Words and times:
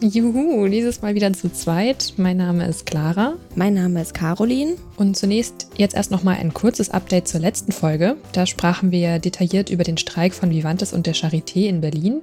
Juhu, 0.00 0.68
dieses 0.68 1.02
Mal 1.02 1.16
wieder 1.16 1.32
zu 1.32 1.52
zweit. 1.52 2.14
Mein 2.16 2.36
Name 2.36 2.68
ist 2.68 2.86
Clara. 2.86 3.34
Mein 3.56 3.74
Name 3.74 4.00
ist 4.00 4.14
Caroline. 4.14 4.76
Und 4.96 5.16
zunächst 5.16 5.68
jetzt 5.76 5.96
erst 5.96 6.12
nochmal 6.12 6.36
ein 6.36 6.54
kurzes 6.54 6.90
Update 6.90 7.26
zur 7.26 7.40
letzten 7.40 7.72
Folge. 7.72 8.16
Da 8.32 8.46
sprachen 8.46 8.92
wir 8.92 9.18
detailliert 9.18 9.70
über 9.70 9.82
den 9.82 9.98
Streik 9.98 10.34
von 10.34 10.50
Vivantes 10.50 10.92
und 10.92 11.06
der 11.06 11.16
Charité 11.16 11.66
in 11.66 11.80
Berlin. 11.80 12.22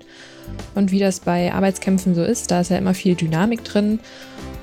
Und 0.73 0.93
wie 0.93 0.99
das 0.99 1.19
bei 1.19 1.53
Arbeitskämpfen 1.53 2.15
so 2.15 2.23
ist, 2.23 2.49
da 2.49 2.61
ist 2.61 2.71
ja 2.71 2.77
immer 2.77 2.93
viel 2.93 3.15
Dynamik 3.15 3.65
drin. 3.65 3.99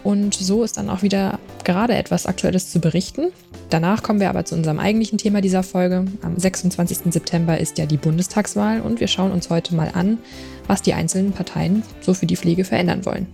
Und 0.04 0.34
so 0.34 0.64
ist 0.64 0.76
dann 0.76 0.90
auch 0.90 1.02
wieder 1.02 1.38
gerade 1.64 1.94
etwas 1.94 2.26
Aktuelles 2.26 2.70
zu 2.70 2.80
berichten. 2.80 3.32
Danach 3.70 4.02
kommen 4.02 4.20
wir 4.20 4.30
aber 4.30 4.44
zu 4.44 4.54
unserem 4.54 4.78
eigentlichen 4.78 5.18
Thema 5.18 5.40
dieser 5.40 5.62
Folge. 5.62 6.04
Am 6.22 6.38
26. 6.38 7.12
September 7.12 7.58
ist 7.58 7.78
ja 7.78 7.86
die 7.86 7.96
Bundestagswahl 7.96 8.80
und 8.80 9.00
wir 9.00 9.08
schauen 9.08 9.32
uns 9.32 9.48
heute 9.48 9.74
mal 9.74 9.90
an, 9.94 10.18
was 10.66 10.82
die 10.82 10.94
einzelnen 10.94 11.32
Parteien 11.32 11.82
so 12.00 12.14
für 12.14 12.26
die 12.26 12.36
Pflege 12.36 12.64
verändern 12.64 13.06
wollen. 13.06 13.26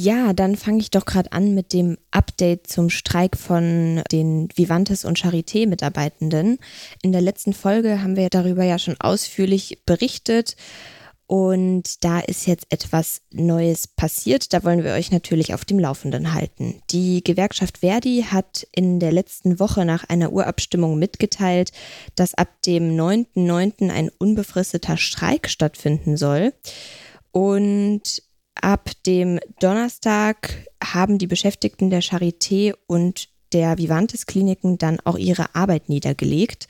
Ja, 0.00 0.32
dann 0.32 0.54
fange 0.54 0.78
ich 0.78 0.90
doch 0.90 1.06
gerade 1.06 1.32
an 1.32 1.54
mit 1.54 1.72
dem 1.72 1.98
Update 2.12 2.68
zum 2.68 2.88
Streik 2.88 3.36
von 3.36 4.00
den 4.12 4.48
Vivantes 4.54 5.04
und 5.04 5.18
Charité-Mitarbeitenden. 5.18 6.58
In 7.02 7.10
der 7.10 7.20
letzten 7.20 7.52
Folge 7.52 8.00
haben 8.00 8.14
wir 8.14 8.28
darüber 8.28 8.62
ja 8.62 8.78
schon 8.78 8.94
ausführlich 9.00 9.80
berichtet. 9.86 10.54
Und 11.28 12.02
da 12.04 12.20
ist 12.20 12.46
jetzt 12.46 12.64
etwas 12.70 13.20
Neues 13.30 13.86
passiert. 13.86 14.54
Da 14.54 14.64
wollen 14.64 14.82
wir 14.82 14.94
euch 14.94 15.12
natürlich 15.12 15.52
auf 15.52 15.66
dem 15.66 15.78
Laufenden 15.78 16.32
halten. 16.32 16.80
Die 16.88 17.22
Gewerkschaft 17.22 17.78
Verdi 17.78 18.24
hat 18.30 18.66
in 18.74 18.98
der 18.98 19.12
letzten 19.12 19.60
Woche 19.60 19.84
nach 19.84 20.04
einer 20.04 20.32
Urabstimmung 20.32 20.98
mitgeteilt, 20.98 21.70
dass 22.16 22.32
ab 22.32 22.48
dem 22.62 22.96
9.9. 22.96 23.90
ein 23.90 24.10
unbefristeter 24.18 24.96
Streik 24.96 25.50
stattfinden 25.50 26.16
soll. 26.16 26.54
Und 27.30 28.22
ab 28.54 28.90
dem 29.04 29.38
Donnerstag 29.60 30.66
haben 30.82 31.18
die 31.18 31.26
Beschäftigten 31.26 31.90
der 31.90 32.02
Charité 32.02 32.72
und 32.86 33.28
der 33.52 33.78
Vivantes 33.78 34.26
Kliniken 34.26 34.78
dann 34.78 35.00
auch 35.04 35.16
ihre 35.16 35.54
Arbeit 35.54 35.88
niedergelegt. 35.88 36.68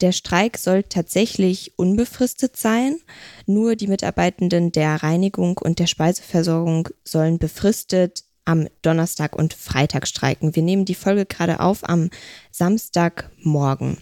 Der 0.00 0.12
Streik 0.12 0.58
soll 0.58 0.82
tatsächlich 0.82 1.78
unbefristet 1.78 2.56
sein. 2.56 2.98
Nur 3.46 3.76
die 3.76 3.86
Mitarbeitenden 3.86 4.72
der 4.72 5.02
Reinigung 5.02 5.58
und 5.58 5.78
der 5.78 5.86
Speiseversorgung 5.86 6.88
sollen 7.04 7.38
befristet 7.38 8.24
am 8.44 8.68
Donnerstag 8.82 9.34
und 9.36 9.54
Freitag 9.54 10.06
streiken. 10.06 10.54
Wir 10.54 10.62
nehmen 10.62 10.84
die 10.84 10.94
Folge 10.94 11.26
gerade 11.26 11.60
auf 11.60 11.88
am 11.88 12.10
Samstagmorgen. 12.50 13.98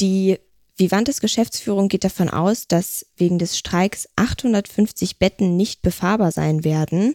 Die 0.00 0.38
Vivantes 0.78 1.20
Geschäftsführung 1.20 1.88
geht 1.88 2.04
davon 2.04 2.28
aus, 2.28 2.68
dass 2.68 3.06
wegen 3.16 3.38
des 3.38 3.56
Streiks 3.56 4.08
850 4.16 5.18
Betten 5.18 5.56
nicht 5.56 5.80
befahrbar 5.80 6.32
sein 6.32 6.64
werden 6.64 7.14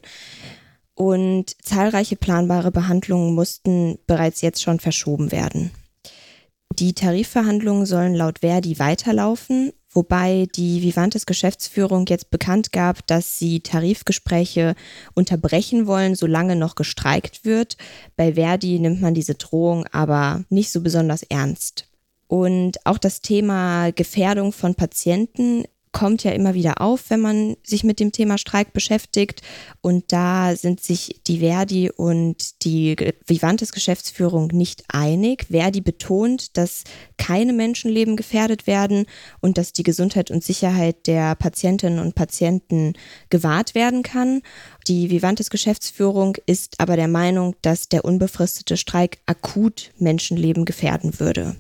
und 1.02 1.56
zahlreiche 1.66 2.16
planbare 2.16 2.70
Behandlungen 2.70 3.34
mussten 3.34 3.98
bereits 4.06 4.42
jetzt 4.42 4.62
schon 4.62 4.80
verschoben 4.80 5.32
werden. 5.32 5.72
Die 6.78 6.94
Tarifverhandlungen 6.94 7.88
sollen 7.88 8.14
laut 8.14 8.40
Verdi 8.42 8.78
weiterlaufen, 8.78 9.74
wobei 9.90 10.48
die 10.56 10.84
Vivantes 10.84 11.26
Geschäftsführung 11.26 12.06
jetzt 12.06 12.30
bekannt 12.30 12.72
gab, 12.72 13.08
dass 13.08 13.40
sie 13.40 13.62
Tarifgespräche 13.62 14.76
unterbrechen 15.16 15.88
wollen, 15.88 16.14
solange 16.14 16.56
noch 16.56 16.76
gestreikt 16.76 17.46
wird. 17.46 17.78
Bei 18.16 18.36
Verdi 18.36 18.78
nimmt 18.78 19.02
man 19.02 19.16
diese 19.16 19.34
Drohung 19.34 19.88
aber 19.92 20.44
nicht 20.50 20.72
so 20.72 20.82
besonders 20.82 21.24
ernst. 21.24 21.88
Und 22.28 22.86
auch 22.86 23.00
das 23.00 23.22
Thema 23.22 23.92
Gefährdung 23.92 24.52
von 24.52 24.76
Patienten 24.76 25.66
kommt 25.92 26.24
ja 26.24 26.32
immer 26.32 26.54
wieder 26.54 26.82
auf, 26.82 27.10
wenn 27.10 27.20
man 27.20 27.58
sich 27.64 27.84
mit 27.84 28.00
dem 28.00 28.12
Thema 28.12 28.38
Streik 28.38 28.74
beschäftigt. 28.74 29.42
Und 29.82 30.12
da 30.12 30.56
sind 30.56 30.82
sich 30.82 31.22
die 31.28 31.40
Verdi 31.40 31.90
und 31.90 32.64
die 32.64 32.96
Vivantes 33.26 33.72
Geschäftsführung 33.72 34.48
nicht 34.48 34.84
einig. 34.88 35.48
Verdi 35.50 35.82
betont, 35.82 36.58
dass 36.58 36.84
keine 37.18 37.54
Menschenleben 37.54 38.16
gefährdet 38.16 38.68
werden 38.68 39.06
und 39.42 39.58
dass 39.58 39.74
die 39.74 39.84
Gesundheit 39.84 40.32
und 40.32 40.44
Sicherheit 40.44 41.08
der 41.08 41.36
Patientinnen 41.36 42.00
und 42.00 42.16
Patienten 42.16 42.94
gewahrt 43.30 43.76
werden 43.76 44.04
kann. 44.04 44.42
Die 44.88 45.10
Vivantes 45.10 45.50
Geschäftsführung 45.50 46.38
ist 46.46 46.80
aber 46.80 46.96
der 46.96 47.08
Meinung, 47.08 47.56
dass 47.62 47.90
der 47.90 48.06
unbefristete 48.06 48.78
Streik 48.78 49.20
akut 49.26 49.92
Menschenleben 49.98 50.66
gefährden 50.66 51.20
würde. 51.20 51.58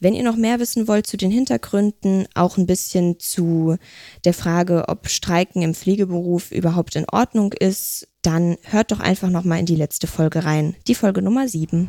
Wenn 0.00 0.14
ihr 0.14 0.22
noch 0.22 0.36
mehr 0.36 0.60
wissen 0.60 0.88
wollt 0.88 1.06
zu 1.06 1.16
den 1.16 1.30
Hintergründen, 1.30 2.26
auch 2.34 2.56
ein 2.56 2.66
bisschen 2.66 3.18
zu 3.18 3.76
der 4.24 4.34
Frage, 4.34 4.84
ob 4.88 5.08
Streiken 5.08 5.62
im 5.62 5.74
Pflegeberuf 5.74 6.50
überhaupt 6.50 6.96
in 6.96 7.06
Ordnung 7.10 7.52
ist, 7.52 8.08
dann 8.22 8.56
hört 8.62 8.92
doch 8.92 9.00
einfach 9.00 9.30
noch 9.30 9.44
mal 9.44 9.58
in 9.58 9.66
die 9.66 9.76
letzte 9.76 10.06
Folge 10.06 10.44
rein, 10.44 10.76
die 10.88 10.94
Folge 10.94 11.22
Nummer 11.22 11.48
7. 11.48 11.88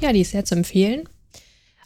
Ja, 0.00 0.12
die 0.12 0.20
ist 0.20 0.32
sehr 0.32 0.44
zu 0.44 0.54
empfehlen. 0.54 1.08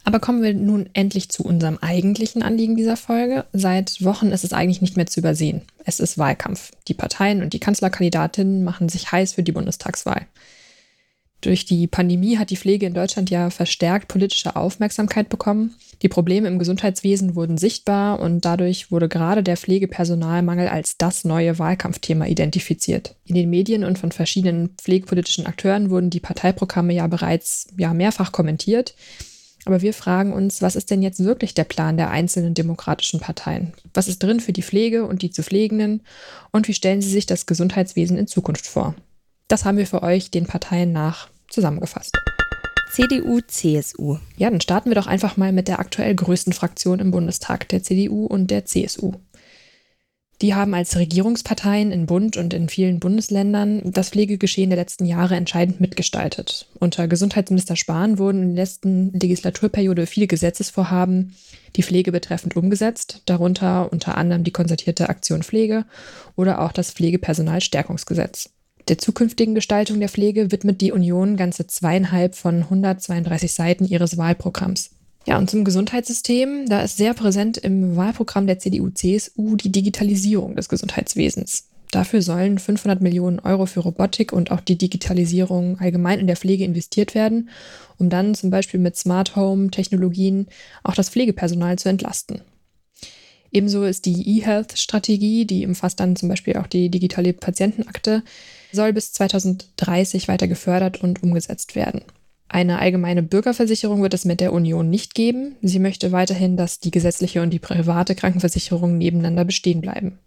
Aber 0.03 0.19
kommen 0.19 0.41
wir 0.41 0.53
nun 0.53 0.89
endlich 0.93 1.29
zu 1.29 1.43
unserem 1.43 1.77
eigentlichen 1.77 2.41
Anliegen 2.41 2.75
dieser 2.75 2.97
Folge. 2.97 3.45
Seit 3.53 4.03
Wochen 4.03 4.31
ist 4.31 4.43
es 4.43 4.53
eigentlich 4.53 4.81
nicht 4.81 4.97
mehr 4.97 5.05
zu 5.05 5.19
übersehen. 5.19 5.61
Es 5.85 5.99
ist 5.99 6.17
Wahlkampf. 6.17 6.71
Die 6.87 6.95
Parteien 6.95 7.43
und 7.43 7.53
die 7.53 7.59
Kanzlerkandidatinnen 7.59 8.63
machen 8.63 8.89
sich 8.89 9.11
heiß 9.11 9.33
für 9.33 9.43
die 9.43 9.51
Bundestagswahl. 9.51 10.25
Durch 11.41 11.65
die 11.65 11.87
Pandemie 11.87 12.37
hat 12.37 12.51
die 12.51 12.57
Pflege 12.57 12.85
in 12.85 12.93
Deutschland 12.93 13.31
ja 13.31 13.49
verstärkt 13.49 14.07
politische 14.07 14.55
Aufmerksamkeit 14.55 15.27
bekommen. 15.27 15.73
Die 16.03 16.07
Probleme 16.07 16.47
im 16.47 16.59
Gesundheitswesen 16.59 17.35
wurden 17.35 17.57
sichtbar 17.57 18.19
und 18.19 18.45
dadurch 18.45 18.91
wurde 18.91 19.09
gerade 19.09 19.41
der 19.41 19.57
Pflegepersonalmangel 19.57 20.67
als 20.67 20.97
das 20.97 21.25
neue 21.25 21.57
Wahlkampfthema 21.57 22.27
identifiziert. 22.27 23.15
In 23.25 23.35
den 23.35 23.49
Medien 23.49 23.83
und 23.83 23.97
von 23.97 24.11
verschiedenen 24.11 24.69
pflegepolitischen 24.77 25.47
Akteuren 25.47 25.89
wurden 25.89 26.11
die 26.11 26.19
Parteiprogramme 26.19 26.93
ja 26.93 27.07
bereits 27.07 27.67
ja 27.75 27.93
mehrfach 27.93 28.31
kommentiert. 28.31 28.93
Aber 29.65 29.81
wir 29.81 29.93
fragen 29.93 30.33
uns, 30.33 30.61
was 30.61 30.75
ist 30.75 30.89
denn 30.91 31.01
jetzt 31.01 31.23
wirklich 31.23 31.53
der 31.53 31.63
Plan 31.63 31.97
der 31.97 32.09
einzelnen 32.11 32.53
demokratischen 32.53 33.19
Parteien? 33.19 33.73
Was 33.93 34.07
ist 34.07 34.21
drin 34.21 34.39
für 34.39 34.53
die 34.53 34.63
Pflege 34.63 35.05
und 35.05 35.21
die 35.21 35.31
zu 35.31 35.43
Pflegenden? 35.43 36.01
Und 36.51 36.67
wie 36.67 36.73
stellen 36.73 37.01
sie 37.01 37.11
sich 37.11 37.25
das 37.25 37.45
Gesundheitswesen 37.45 38.17
in 38.17 38.27
Zukunft 38.27 38.65
vor? 38.65 38.95
Das 39.47 39.65
haben 39.65 39.77
wir 39.77 39.85
für 39.85 40.01
euch 40.01 40.31
den 40.31 40.47
Parteien 40.47 40.93
nach 40.93 41.27
zusammengefasst. 41.51 42.17
CDU, 42.91 43.39
CSU. 43.47 44.17
Ja, 44.35 44.49
dann 44.49 44.59
starten 44.59 44.89
wir 44.89 44.95
doch 44.95 45.07
einfach 45.07 45.37
mal 45.37 45.53
mit 45.53 45.67
der 45.67 45.79
aktuell 45.79 46.13
größten 46.13 46.51
Fraktion 46.51 46.99
im 46.99 47.11
Bundestag, 47.11 47.69
der 47.69 47.83
CDU 47.83 48.25
und 48.25 48.51
der 48.51 48.65
CSU. 48.65 49.13
Die 50.41 50.55
haben 50.55 50.73
als 50.73 50.97
Regierungsparteien 50.97 51.91
in 51.91 52.07
Bund 52.07 52.35
und 52.35 52.53
in 52.55 52.67
vielen 52.67 52.99
Bundesländern 52.99 53.81
das 53.85 54.09
Pflegegeschehen 54.09 54.71
der 54.71 54.79
letzten 54.79 55.05
Jahre 55.05 55.35
entscheidend 55.35 55.79
mitgestaltet. 55.79 56.67
Unter 56.79 57.07
Gesundheitsminister 57.07 57.75
Spahn 57.75 58.17
wurden 58.17 58.41
in 58.41 58.55
der 58.55 58.65
letzten 58.65 59.13
Legislaturperiode 59.13 60.07
viele 60.07 60.25
Gesetzesvorhaben 60.25 61.35
die 61.75 61.83
Pflege 61.83 62.11
betreffend 62.11 62.55
umgesetzt, 62.55 63.21
darunter 63.25 63.93
unter 63.93 64.17
anderem 64.17 64.43
die 64.43 64.51
konzertierte 64.51 65.09
Aktion 65.09 65.43
Pflege 65.43 65.85
oder 66.35 66.59
auch 66.61 66.71
das 66.71 66.91
Pflegepersonalstärkungsgesetz. 66.91 68.49
Der 68.87 68.97
zukünftigen 68.97 69.55
Gestaltung 69.55 69.99
der 69.99 70.09
Pflege 70.09 70.51
widmet 70.51 70.81
die 70.81 70.91
Union 70.91 71.37
ganze 71.37 71.67
zweieinhalb 71.67 72.35
von 72.35 72.63
132 72.63 73.53
Seiten 73.53 73.85
ihres 73.85 74.17
Wahlprogramms. 74.17 74.91
Ja, 75.27 75.37
und 75.37 75.49
zum 75.49 75.63
Gesundheitssystem, 75.63 76.65
da 76.67 76.81
ist 76.81 76.97
sehr 76.97 77.13
präsent 77.13 77.57
im 77.57 77.95
Wahlprogramm 77.95 78.47
der 78.47 78.57
CDU-CSU 78.57 79.55
die 79.55 79.71
Digitalisierung 79.71 80.55
des 80.55 80.67
Gesundheitswesens. 80.67 81.67
Dafür 81.91 82.21
sollen 82.21 82.57
500 82.57 83.01
Millionen 83.01 83.39
Euro 83.39 83.65
für 83.65 83.81
Robotik 83.81 84.31
und 84.31 84.49
auch 84.49 84.61
die 84.61 84.77
Digitalisierung 84.77 85.77
allgemein 85.79 86.19
in 86.19 86.27
der 86.27 86.37
Pflege 86.37 86.63
investiert 86.63 87.13
werden, 87.13 87.49
um 87.97 88.09
dann 88.09 88.33
zum 88.33 88.49
Beispiel 88.49 88.79
mit 88.79 88.95
Smart 88.95 89.35
Home-Technologien 89.35 90.47
auch 90.83 90.95
das 90.95 91.09
Pflegepersonal 91.09 91.77
zu 91.77 91.89
entlasten. 91.89 92.41
Ebenso 93.51 93.83
ist 93.83 94.05
die 94.05 94.37
E-Health-Strategie, 94.37 95.45
die 95.45 95.65
umfasst 95.65 95.99
dann 95.99 96.15
zum 96.15 96.29
Beispiel 96.29 96.55
auch 96.57 96.67
die 96.67 96.89
digitale 96.89 97.33
Patientenakte, 97.33 98.23
soll 98.71 98.93
bis 98.93 99.11
2030 99.13 100.27
weiter 100.27 100.47
gefördert 100.47 101.01
und 101.01 101.21
umgesetzt 101.21 101.75
werden. 101.75 102.01
Eine 102.47 102.79
allgemeine 102.79 103.23
Bürgerversicherung 103.23 104.01
wird 104.01 104.13
es 104.13 104.25
mit 104.25 104.41
der 104.41 104.51
Union 104.51 104.89
nicht 104.89 105.15
geben. 105.15 105.55
Sie 105.61 105.79
möchte 105.79 106.11
weiterhin, 106.11 106.57
dass 106.57 106.79
die 106.79 106.91
gesetzliche 106.91 107.41
und 107.41 107.51
die 107.51 107.59
private 107.59 108.13
Krankenversicherung 108.13 108.97
nebeneinander 108.97 109.45
bestehen 109.45 109.79
bleiben. 109.79 110.19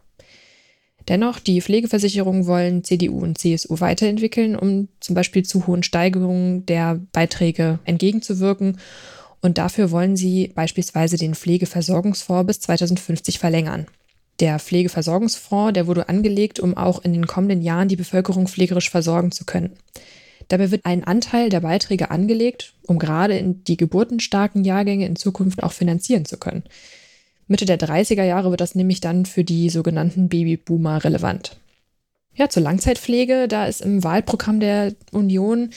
Dennoch, 1.08 1.38
die 1.38 1.60
Pflegeversicherungen 1.60 2.46
wollen 2.46 2.82
CDU 2.82 3.18
und 3.18 3.36
CSU 3.36 3.78
weiterentwickeln, 3.80 4.56
um 4.56 4.88
zum 5.00 5.14
Beispiel 5.14 5.42
zu 5.44 5.66
hohen 5.66 5.82
Steigerungen 5.82 6.64
der 6.64 6.98
Beiträge 7.12 7.78
entgegenzuwirken. 7.84 8.78
Und 9.44 9.58
dafür 9.58 9.90
wollen 9.90 10.16
sie 10.16 10.52
beispielsweise 10.54 11.18
den 11.18 11.34
Pflegeversorgungsfonds 11.34 12.46
bis 12.46 12.60
2050 12.60 13.38
verlängern. 13.38 13.84
Der 14.40 14.58
Pflegeversorgungsfonds, 14.58 15.74
der 15.74 15.86
wurde 15.86 16.08
angelegt, 16.08 16.60
um 16.60 16.74
auch 16.74 17.04
in 17.04 17.12
den 17.12 17.26
kommenden 17.26 17.60
Jahren 17.60 17.88
die 17.88 17.96
Bevölkerung 17.96 18.48
pflegerisch 18.48 18.88
versorgen 18.88 19.32
zu 19.32 19.44
können. 19.44 19.76
Dabei 20.48 20.70
wird 20.70 20.86
ein 20.86 21.04
Anteil 21.04 21.50
der 21.50 21.60
Beiträge 21.60 22.10
angelegt, 22.10 22.72
um 22.86 22.98
gerade 22.98 23.36
in 23.36 23.62
die 23.64 23.76
geburtenstarken 23.76 24.64
Jahrgänge 24.64 25.04
in 25.04 25.14
Zukunft 25.14 25.62
auch 25.62 25.72
finanzieren 25.72 26.24
zu 26.24 26.38
können. 26.38 26.62
Mitte 27.46 27.66
der 27.66 27.78
30er 27.78 28.24
Jahre 28.24 28.48
wird 28.48 28.62
das 28.62 28.74
nämlich 28.74 29.02
dann 29.02 29.26
für 29.26 29.44
die 29.44 29.68
sogenannten 29.68 30.30
Babyboomer 30.30 31.04
relevant. 31.04 31.58
Ja, 32.34 32.48
zur 32.48 32.62
Langzeitpflege, 32.62 33.46
da 33.46 33.66
ist 33.66 33.82
im 33.82 34.02
Wahlprogramm 34.04 34.58
der 34.58 34.94
Union, 35.12 35.68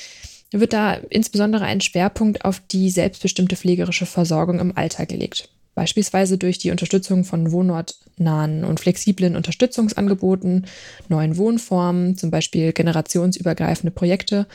wird 0.52 0.74
da 0.74 0.94
insbesondere 0.94 1.66
ein 1.66 1.82
Schwerpunkt 1.82 2.46
auf 2.46 2.62
die 2.72 2.90
selbstbestimmte 2.90 3.56
pflegerische 3.56 4.06
Versorgung 4.06 4.60
im 4.60 4.76
Alter 4.78 5.06
gelegt. 5.06 5.50
Beispielsweise 5.76 6.40
durch 6.40 6.58
die 6.58 6.72
Unterstützung 6.72 7.24
von 7.24 7.52
wohnortnahen 7.52 8.64
und 8.64 8.80
flexiblen 8.80 9.36
Unterstützungsangeboten, 9.36 10.66
neuen 11.08 11.38
Wohnformen, 11.38 12.18
zum 12.18 12.32
Beispiel 12.32 12.74
generationsübergreifende 12.74 13.92
Projekte 13.92 14.48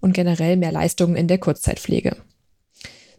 und 0.00 0.14
generell 0.14 0.56
mehr 0.56 0.72
Leistungen 0.72 1.16
in 1.16 1.28
der 1.28 1.36
Kurzzeitpflege. 1.36 2.16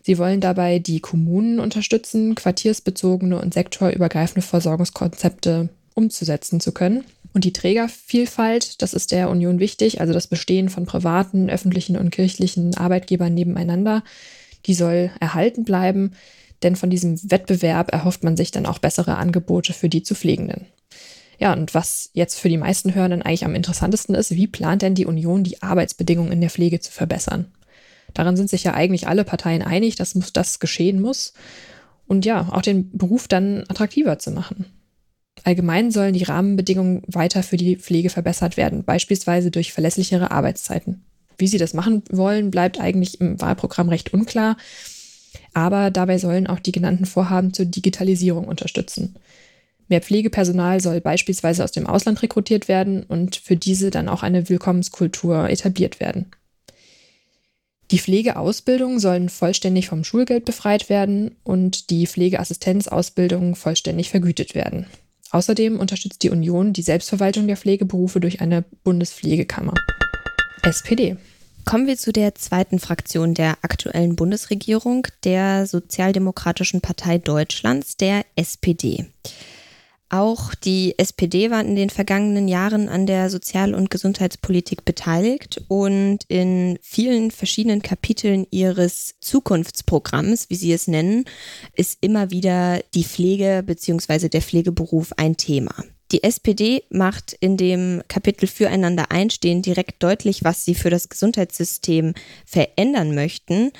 Sie 0.02 0.18
wollen 0.18 0.42
dabei 0.42 0.80
die 0.80 1.00
Kommunen 1.00 1.60
unterstützen, 1.60 2.34
quartiersbezogene 2.34 3.40
und 3.40 3.54
sektorübergreifende 3.54 4.42
Versorgungskonzepte 4.42 5.70
umzusetzen 5.94 6.60
zu 6.60 6.72
können. 6.72 7.04
Und 7.34 7.46
die 7.46 7.54
Trägervielfalt, 7.54 8.82
das 8.82 8.94
ist 8.94 9.12
der 9.12 9.30
Union 9.30 9.60
wichtig, 9.60 10.02
also 10.02 10.14
das 10.14 10.28
Bestehen 10.28 10.70
von 10.70 10.86
privaten, 10.86 11.50
öffentlichen 11.50 11.96
und 11.98 12.12
kirchlichen 12.12 12.76
Arbeitgebern 12.76 13.34
nebeneinander, 13.34 14.04
die 14.66 14.74
soll 14.74 15.12
erhalten 15.20 15.64
bleiben, 15.64 16.12
denn 16.62 16.76
von 16.76 16.90
diesem 16.90 17.18
Wettbewerb 17.32 17.92
erhofft 17.94 18.24
man 18.24 18.38
sich 18.38 18.52
dann 18.52 18.66
auch 18.66 18.80
bessere 18.80 19.16
Angebote 19.16 19.74
für 19.74 19.90
die 19.90 20.04
zu 20.04 20.14
Pflegenden. 20.14 20.68
Ja, 21.40 21.54
und 21.54 21.74
was 21.74 22.12
jetzt 22.14 22.38
für 22.38 22.50
die 22.50 22.58
meisten 22.58 22.94
Hörenden 22.94 23.24
eigentlich 23.24 23.46
am 23.46 23.56
interessantesten 23.56 24.14
ist, 24.14 24.32
wie 24.32 24.46
plant 24.46 24.84
denn 24.84 24.94
die 24.94 25.08
Union, 25.08 25.44
die 25.44 25.64
Arbeitsbedingungen 25.64 26.32
in 26.32 26.42
der 26.42 26.52
Pflege 26.52 26.80
zu 26.80 26.92
verbessern? 26.92 27.52
Daran 28.14 28.38
sind 28.38 28.50
sich 28.50 28.64
ja 28.64 28.74
eigentlich 28.76 29.08
alle 29.08 29.24
Parteien 29.24 29.64
einig, 29.64 29.96
dass 29.96 30.14
das 30.34 30.60
geschehen 30.60 31.02
muss. 31.02 31.34
Und 32.08 32.26
ja, 32.26 32.50
auch 32.52 32.62
den 32.62 32.96
Beruf 32.96 33.28
dann 33.28 33.64
attraktiver 33.70 34.20
zu 34.20 34.32
machen. 34.32 34.66
Allgemein 35.44 35.92
sollen 35.92 36.14
die 36.14 36.24
Rahmenbedingungen 36.24 37.02
weiter 37.08 37.44
für 37.44 37.58
die 37.58 37.76
Pflege 37.78 38.10
verbessert 38.10 38.58
werden, 38.58 38.84
beispielsweise 38.84 39.52
durch 39.52 39.74
verlässlichere 39.74 40.32
Arbeitszeiten. 40.32 41.04
Wie 41.38 41.48
sie 41.48 41.58
das 41.58 41.74
machen 41.74 42.04
wollen, 42.12 42.52
bleibt 42.52 42.80
eigentlich 42.80 43.20
im 43.20 43.42
Wahlprogramm 43.42 43.90
recht 43.90 44.14
unklar. 44.14 44.58
Aber 45.54 45.90
dabei 45.90 46.18
sollen 46.18 46.48
auch 46.48 46.60
die 46.60 46.72
genannten 46.72 47.06
Vorhaben 47.06 47.54
zur 47.54 47.66
Digitalisierung 47.66 48.48
unterstützen. 48.48 49.16
Mehr 49.88 50.02
Pflegepersonal 50.02 50.80
soll 50.80 51.02
beispielsweise 51.02 51.64
aus 51.64 51.72
dem 51.72 51.88
Ausland 51.88 52.22
rekrutiert 52.22 52.68
werden 52.68 53.04
und 53.04 53.36
für 53.36 53.58
diese 53.58 53.90
dann 53.90 54.08
auch 54.08 54.24
eine 54.24 54.48
Willkommenskultur 54.48 55.50
etabliert 55.50 56.00
werden. 56.00 56.32
Die 57.92 58.00
Pflegeausbildungen 58.00 59.00
sollen 59.00 59.28
vollständig 59.28 59.90
vom 59.90 60.06
Schulgeld 60.06 60.46
befreit 60.46 60.88
werden 60.88 61.36
und 61.44 61.90
die 61.90 62.08
Pflegeassistenzausbildung 62.08 63.56
vollständig 63.56 64.10
vergütet 64.10 64.56
werden. 64.56 64.86
Außerdem 65.32 65.80
unterstützt 65.80 66.24
die 66.24 66.30
Union 66.30 66.74
die 66.74 66.82
Selbstverwaltung 66.82 67.48
der 67.48 67.58
Pflegeberufe 67.58 68.20
durch 68.20 68.42
eine 68.42 68.64
Bundespflegekammer. 68.84 69.74
SPD. 70.64 71.18
Kommen 71.66 71.88
wir 71.88 71.98
zu 71.98 72.12
der 72.12 72.36
zweiten 72.36 72.80
Fraktion 72.80 73.34
der 73.34 73.58
aktuellen 73.62 74.16
Bundesregierung, 74.16 75.08
der 75.24 75.68
Sozialdemokratischen 75.68 76.82
Partei 76.82 77.18
Deutschlands, 77.18 77.98
der 77.98 78.26
SPD. 78.36 79.06
Auch 80.14 80.54
die 80.56 80.96
SPD 80.98 81.52
war 81.52 81.62
in 81.62 81.78
den 81.78 81.90
vergangenen 81.90 82.50
Jahren 82.50 82.90
an 82.90 83.06
der 83.06 83.30
Sozial- 83.30 83.74
und 83.74 83.90
Gesundheitspolitik 83.90 84.84
beteiligt 84.84 85.64
und 85.70 86.20
in 86.28 86.78
vielen 86.82 87.32
verschiedenen 87.32 87.82
Kapiteln 87.82 88.46
ihres 88.52 89.16
Zukunftsprogramms, 89.22 90.50
wie 90.50 90.56
sie 90.56 90.74
es 90.74 90.90
nennen, 90.90 91.24
ist 91.78 91.98
immer 92.02 92.30
wieder 92.30 92.82
die 92.94 93.06
Pflege 93.06 93.64
bzw. 93.66 94.28
der 94.28 94.42
Pflegeberuf 94.42 95.14
ein 95.16 95.38
Thema. 95.38 95.74
Die 96.12 96.24
SPD 96.24 96.84
macht 96.90 97.32
in 97.40 97.56
dem 97.56 98.04
Kapitel 98.10 98.48
Füreinander 98.48 99.12
einstehen 99.12 99.62
direkt 99.62 100.04
deutlich, 100.04 100.44
was 100.44 100.66
sie 100.66 100.76
für 100.76 100.90
das 100.90 101.08
Gesundheitssystem 101.08 102.16
verändern 102.46 103.16
möchten. 103.16 103.72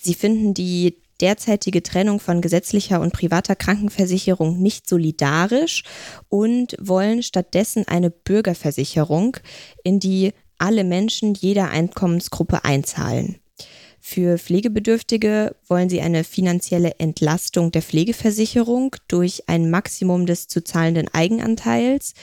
Sie 0.00 0.14
finden 0.14 0.52
die 0.52 0.96
derzeitige 1.20 1.82
Trennung 1.82 2.20
von 2.20 2.40
gesetzlicher 2.40 3.00
und 3.00 3.12
privater 3.12 3.56
Krankenversicherung 3.56 4.58
nicht 4.60 4.88
solidarisch 4.88 5.82
und 6.28 6.76
wollen 6.80 7.22
stattdessen 7.22 7.86
eine 7.88 8.10
Bürgerversicherung, 8.10 9.36
in 9.82 10.00
die 10.00 10.32
alle 10.58 10.84
Menschen 10.84 11.34
jeder 11.34 11.70
Einkommensgruppe 11.70 12.64
einzahlen. 12.64 13.38
Für 14.08 14.38
Pflegebedürftige 14.38 15.56
wollen 15.66 15.88
sie 15.88 16.00
eine 16.00 16.22
finanzielle 16.22 16.92
Entlastung 16.98 17.72
der 17.72 17.82
Pflegeversicherung 17.82 18.94
durch 19.08 19.48
ein 19.48 19.68
Maximum 19.68 20.26
des 20.26 20.46
zu 20.46 20.62
zahlenden 20.62 21.12
Eigenanteils, 21.12 22.14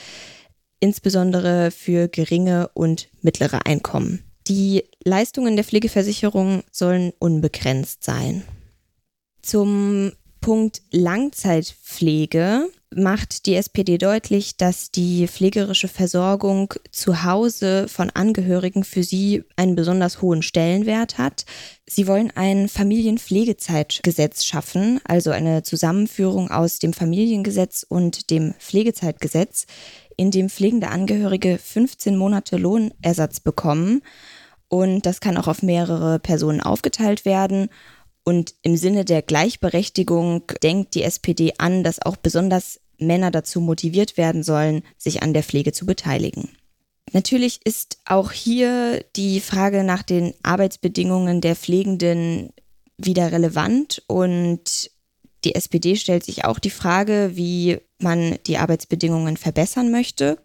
insbesondere 0.80 1.72
für 1.72 2.08
geringe 2.08 2.70
und 2.74 3.10
mittlere 3.22 3.66
Einkommen. 3.66 4.24
Die 4.48 4.84
Leistungen 5.04 5.56
der 5.56 5.66
Pflegeversicherung 5.66 6.64
sollen 6.72 7.12
unbegrenzt 7.20 8.04
sein. 8.04 8.44
Zum 9.44 10.14
Punkt 10.40 10.82
Langzeitpflege 10.92 12.70
macht 12.96 13.46
die 13.46 13.56
SPD 13.56 13.98
deutlich, 13.98 14.56
dass 14.56 14.90
die 14.90 15.28
pflegerische 15.28 15.90
Versorgung 15.90 16.74
zu 16.92 17.24
Hause 17.24 17.88
von 17.90 18.10
Angehörigen 18.10 18.86
für 18.86 19.04
sie 19.04 19.44
einen 19.58 19.76
besonders 19.76 20.22
hohen 20.22 20.44
Stellenwert 20.44 21.18
hat. 21.18 21.46
Sie 21.86 22.08
wollen 22.08 22.32
ein 22.36 22.70
Familienpflegezeitgesetz 22.70 24.46
schaffen, 24.46 25.02
also 25.04 25.32
eine 25.32 25.64
Zusammenführung 25.64 26.50
aus 26.50 26.80
dem 26.80 26.94
Familiengesetz 26.94 27.86
und 27.88 28.30
dem 28.30 28.54
Pflegezeitgesetz, 28.60 29.66
in 30.16 30.32
dem 30.32 30.50
pflegende 30.50 30.88
Angehörige 30.88 31.58
15 31.58 32.16
Monate 32.16 32.56
Lohnersatz 32.56 33.42
bekommen. 33.42 34.04
Und 34.70 35.06
das 35.06 35.20
kann 35.20 35.38
auch 35.38 35.48
auf 35.48 35.62
mehrere 35.62 36.18
Personen 36.18 36.62
aufgeteilt 36.62 37.26
werden. 37.26 37.70
Und 38.24 38.56
im 38.62 38.78
Sinne 38.78 39.06
der 39.06 39.22
Gleichberechtigung 39.22 40.44
denkt 40.62 40.96
die 40.96 41.04
SPD 41.04 41.54
an, 41.58 41.84
dass 41.84 42.02
auch 42.02 42.16
besonders 42.16 42.80
Männer 42.98 43.32
dazu 43.32 43.60
motiviert 43.60 44.18
werden 44.18 44.44
sollen, 44.44 44.84
sich 44.98 45.22
an 45.24 45.34
der 45.34 45.44
Pflege 45.44 45.74
zu 45.74 45.86
beteiligen. 45.86 46.50
Natürlich 47.12 47.60
ist 47.66 47.98
auch 48.06 48.32
hier 48.32 49.04
die 49.16 49.40
Frage 49.40 49.84
nach 49.84 50.04
den 50.04 50.34
Arbeitsbedingungen 50.42 51.42
der 51.42 51.56
Pflegenden 51.56 52.52
wieder 52.98 53.32
relevant 53.32 54.04
und 54.08 54.90
die 55.44 55.56
SPD 55.56 55.96
stellt 55.96 56.24
sich 56.24 56.46
auch 56.46 56.60
die 56.60 56.70
Frage, 56.70 57.32
wie 57.34 57.80
man 58.00 58.38
die 58.48 58.58
Arbeitsbedingungen 58.58 59.38
verbessern 59.38 59.92
möchte. 59.92 60.38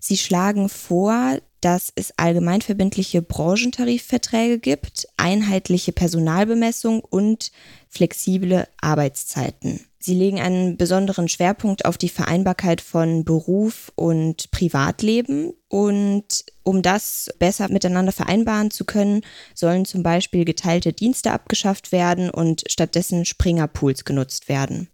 Sie 0.00 0.16
schlagen 0.16 0.68
vor, 0.68 1.38
dass 1.60 1.92
es 1.94 2.12
allgemeinverbindliche 2.16 3.22
Branchentarifverträge 3.22 4.58
gibt, 4.58 5.08
einheitliche 5.16 5.92
Personalbemessung 5.92 7.00
und 7.00 7.50
flexible 7.88 8.66
Arbeitszeiten. 8.80 9.80
Sie 10.00 10.14
legen 10.14 10.40
einen 10.40 10.76
besonderen 10.76 11.28
Schwerpunkt 11.28 11.84
auf 11.84 11.98
die 11.98 12.08
Vereinbarkeit 12.08 12.80
von 12.80 13.24
Beruf 13.24 13.92
und 13.96 14.50
Privatleben. 14.52 15.52
Und 15.68 16.44
um 16.62 16.82
das 16.82 17.28
besser 17.38 17.68
miteinander 17.68 18.12
vereinbaren 18.12 18.70
zu 18.70 18.84
können, 18.84 19.22
sollen 19.54 19.84
zum 19.84 20.02
Beispiel 20.02 20.44
geteilte 20.44 20.92
Dienste 20.92 21.32
abgeschafft 21.32 21.90
werden 21.90 22.30
und 22.30 22.62
stattdessen 22.68 23.24
Springerpools 23.24 24.04
genutzt 24.04 24.48
werden. 24.48 24.88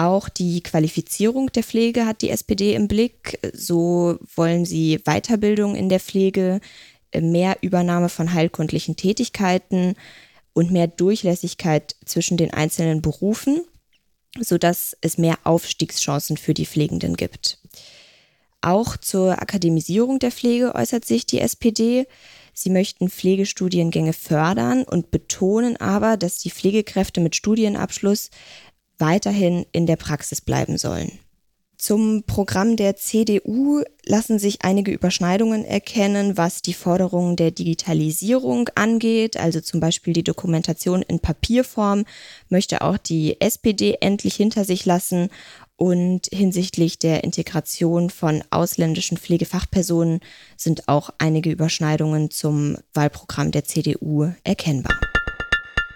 Auch 0.00 0.30
die 0.30 0.62
Qualifizierung 0.62 1.52
der 1.52 1.62
Pflege 1.62 2.06
hat 2.06 2.22
die 2.22 2.30
SPD 2.30 2.74
im 2.74 2.88
Blick. 2.88 3.38
So 3.52 4.18
wollen 4.34 4.64
sie 4.64 4.96
Weiterbildung 5.04 5.76
in 5.76 5.90
der 5.90 6.00
Pflege, 6.00 6.62
mehr 7.14 7.58
Übernahme 7.60 8.08
von 8.08 8.32
heilkundlichen 8.32 8.96
Tätigkeiten 8.96 9.96
und 10.54 10.70
mehr 10.70 10.86
Durchlässigkeit 10.86 11.96
zwischen 12.06 12.38
den 12.38 12.54
einzelnen 12.54 13.02
Berufen, 13.02 13.60
sodass 14.38 14.96
es 15.02 15.18
mehr 15.18 15.36
Aufstiegschancen 15.44 16.38
für 16.38 16.54
die 16.54 16.64
Pflegenden 16.64 17.14
gibt. 17.14 17.58
Auch 18.62 18.96
zur 18.96 19.42
Akademisierung 19.42 20.18
der 20.18 20.32
Pflege 20.32 20.74
äußert 20.74 21.04
sich 21.04 21.26
die 21.26 21.40
SPD. 21.40 22.06
Sie 22.54 22.70
möchten 22.70 23.10
Pflegestudiengänge 23.10 24.14
fördern 24.14 24.82
und 24.84 25.10
betonen 25.10 25.76
aber, 25.76 26.16
dass 26.16 26.38
die 26.38 26.50
Pflegekräfte 26.50 27.20
mit 27.20 27.36
Studienabschluss 27.36 28.30
weiterhin 29.00 29.66
in 29.72 29.86
der 29.86 29.96
Praxis 29.96 30.40
bleiben 30.40 30.78
sollen. 30.78 31.18
Zum 31.80 32.24
Programm 32.26 32.76
der 32.76 32.96
CDU 32.96 33.82
lassen 34.04 34.38
sich 34.38 34.58
einige 34.60 34.92
Überschneidungen 34.92 35.64
erkennen, 35.64 36.36
was 36.36 36.60
die 36.60 36.74
Forderungen 36.74 37.36
der 37.36 37.52
Digitalisierung 37.52 38.68
angeht. 38.74 39.38
Also 39.38 39.62
zum 39.62 39.80
Beispiel 39.80 40.12
die 40.12 40.22
Dokumentation 40.22 41.00
in 41.00 41.20
Papierform 41.20 42.04
möchte 42.50 42.82
auch 42.82 42.98
die 42.98 43.40
SPD 43.40 43.96
endlich 44.02 44.34
hinter 44.34 44.66
sich 44.66 44.84
lassen. 44.84 45.30
Und 45.76 46.26
hinsichtlich 46.30 46.98
der 46.98 47.24
Integration 47.24 48.10
von 48.10 48.44
ausländischen 48.50 49.16
Pflegefachpersonen 49.16 50.20
sind 50.58 50.86
auch 50.86 51.08
einige 51.16 51.50
Überschneidungen 51.50 52.30
zum 52.30 52.76
Wahlprogramm 52.92 53.52
der 53.52 53.64
CDU 53.64 54.30
erkennbar. 54.44 55.00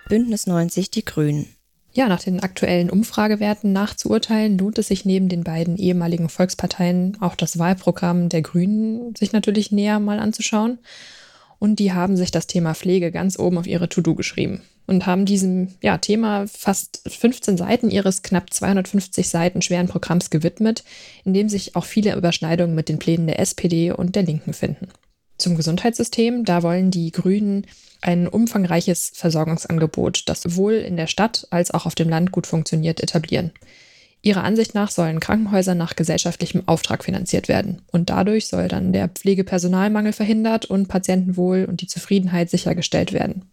Bündnis 0.09 0.47
90 0.47 0.91
Die 0.91 1.05
Grünen. 1.05 1.55
Ja, 1.95 2.09
nach 2.09 2.23
den 2.23 2.41
aktuellen 2.41 2.91
Umfragewerten 2.91 3.73
nachzuurteilen, 3.73 4.59
lohnt 4.59 4.79
es 4.79 4.89
sich 4.89 5.05
neben 5.05 5.29
den 5.29 5.45
beiden 5.45 5.77
ehemaligen 5.77 6.29
Volksparteien 6.29 7.17
auch 7.21 7.37
das 7.37 7.59
Wahlprogramm 7.59 8.29
der 8.29 8.43
Grünen 8.43 9.15
sich 9.15 9.33
natürlich 9.33 9.71
näher 9.71 10.01
mal 10.01 10.19
anzuschauen. 10.19 10.79
Und 11.61 11.79
die 11.79 11.93
haben 11.93 12.17
sich 12.17 12.33
das 12.33 12.49
Thema 12.49 12.75
Pflege 12.75 13.13
ganz 13.13 13.39
oben 13.39 13.59
auf 13.59 13.69
ihre 13.69 13.89
To-Do 13.89 14.17
geschrieben 14.17 14.63
und 14.87 15.07
haben 15.07 15.25
diesem 15.25 15.69
ja, 15.83 15.99
Thema 15.99 16.47
fast 16.47 17.01
15 17.07 17.57
Seiten 17.57 17.91
ihres 17.91 18.23
knapp 18.23 18.53
250 18.53 19.29
Seiten 19.29 19.63
schweren 19.63 19.89
Programms 19.89 20.31
gewidmet, 20.31 20.85
in 21.25 21.33
dem 21.33 21.49
sich 21.49 21.77
auch 21.77 21.85
viele 21.85 22.17
Überschneidungen 22.17 22.75
mit 22.75 22.89
den 22.89 22.99
Plänen 22.99 23.27
der 23.27 23.39
SPD 23.39 23.93
und 23.93 24.15
der 24.15 24.25
Linken 24.25 24.53
finden. 24.53 24.89
Zum 25.39 25.57
Gesundheitssystem, 25.57 26.45
da 26.45 26.63
wollen 26.63 26.91
die 26.91 27.11
Grünen 27.11 27.67
ein 28.05 28.29
umfangreiches 28.29 29.13
Versorgungsangebot, 29.15 30.29
das 30.29 30.43
sowohl 30.43 30.75
in 30.75 30.97
der 30.97 31.07
Stadt 31.07 31.47
als 31.51 31.71
auch 31.71 31.87
auf 31.87 31.95
dem 31.95 32.09
Land 32.09 32.33
gut 32.33 32.47
funktioniert, 32.47 33.03
etablieren. 33.03 33.53
Ihrer 34.21 34.45
Ansicht 34.45 34.75
nach 34.75 34.91
sollen 34.91 35.21
Krankenhäuser 35.21 35.75
nach 35.75 35.97
gesellschaftlichem 35.97 36.63
Auftrag 36.67 37.05
finanziert 37.05 37.49
werden. 37.49 37.83
Und 37.91 38.09
dadurch 38.09 38.47
soll 38.47 38.69
dann 38.69 38.93
der 38.93 39.09
Pflegepersonalmangel 39.09 40.13
verhindert 40.13 40.65
und 40.65 40.89
Patientenwohl 40.89 41.67
und 41.69 41.83
die 41.83 41.87
Zufriedenheit 41.87 42.49
sichergestellt 42.49 43.13
werden. 43.13 43.51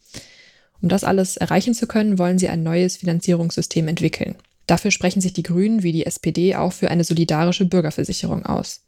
Um 0.82 0.90
das 0.90 1.04
alles 1.04 1.38
erreichen 1.38 1.74
zu 1.74 1.88
können, 1.88 2.18
wollen 2.18 2.40
sie 2.40 2.50
ein 2.50 2.64
neues 2.64 2.98
Finanzierungssystem 2.98 3.88
entwickeln. 3.88 4.36
Dafür 4.68 4.92
sprechen 4.92 5.22
sich 5.22 5.34
die 5.34 5.44
Grünen 5.44 5.84
wie 5.84 5.92
die 5.92 6.06
SPD 6.06 6.56
auch 6.56 6.72
für 6.72 6.90
eine 6.90 7.04
solidarische 7.04 7.66
Bürgerversicherung 7.66 8.46
aus. 8.46 8.86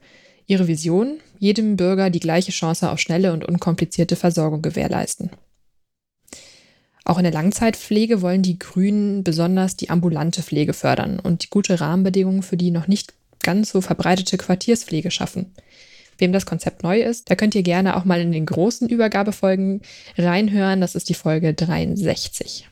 Ihre 0.48 0.68
Vision, 0.68 1.20
jedem 1.40 1.78
Bürger 1.78 2.10
die 2.10 2.20
gleiche 2.20 2.52
Chance 2.52 2.90
auf 2.92 3.00
schnelle 3.00 3.34
und 3.34 3.46
unkomplizierte 3.46 4.16
Versorgung 4.16 4.62
gewährleisten. 4.62 5.32
Auch 7.06 7.18
in 7.18 7.24
der 7.24 7.34
Langzeitpflege 7.34 8.22
wollen 8.22 8.44
die 8.44 8.60
Grünen 8.60 9.24
besonders 9.24 9.76
die 9.76 9.90
ambulante 9.90 10.42
Pflege 10.42 10.74
fördern 10.74 11.20
und 11.20 11.50
gute 11.50 11.82
Rahmenbedingungen 11.82 12.44
für 12.44 12.58
die 12.58 12.72
noch 12.72 12.88
nicht 12.88 13.14
ganz 13.42 13.72
so 13.72 13.82
verbreitete 13.82 14.38
Quartierspflege 14.38 15.12
schaffen. 15.12 15.52
Wem 16.18 16.32
das 16.32 16.46
Konzept 16.46 16.84
neu 16.84 17.02
ist, 17.02 17.30
da 17.30 17.36
könnt 17.36 17.56
ihr 17.56 17.64
gerne 17.64 17.98
auch 17.98 18.06
mal 18.06 18.22
in 18.22 18.32
den 18.32 18.46
großen 18.46 18.88
Übergabefolgen 18.88 19.82
reinhören. 20.18 20.80
Das 20.80 20.96
ist 20.96 21.10
die 21.10 21.16
Folge 21.16 21.54
63. 21.54 22.70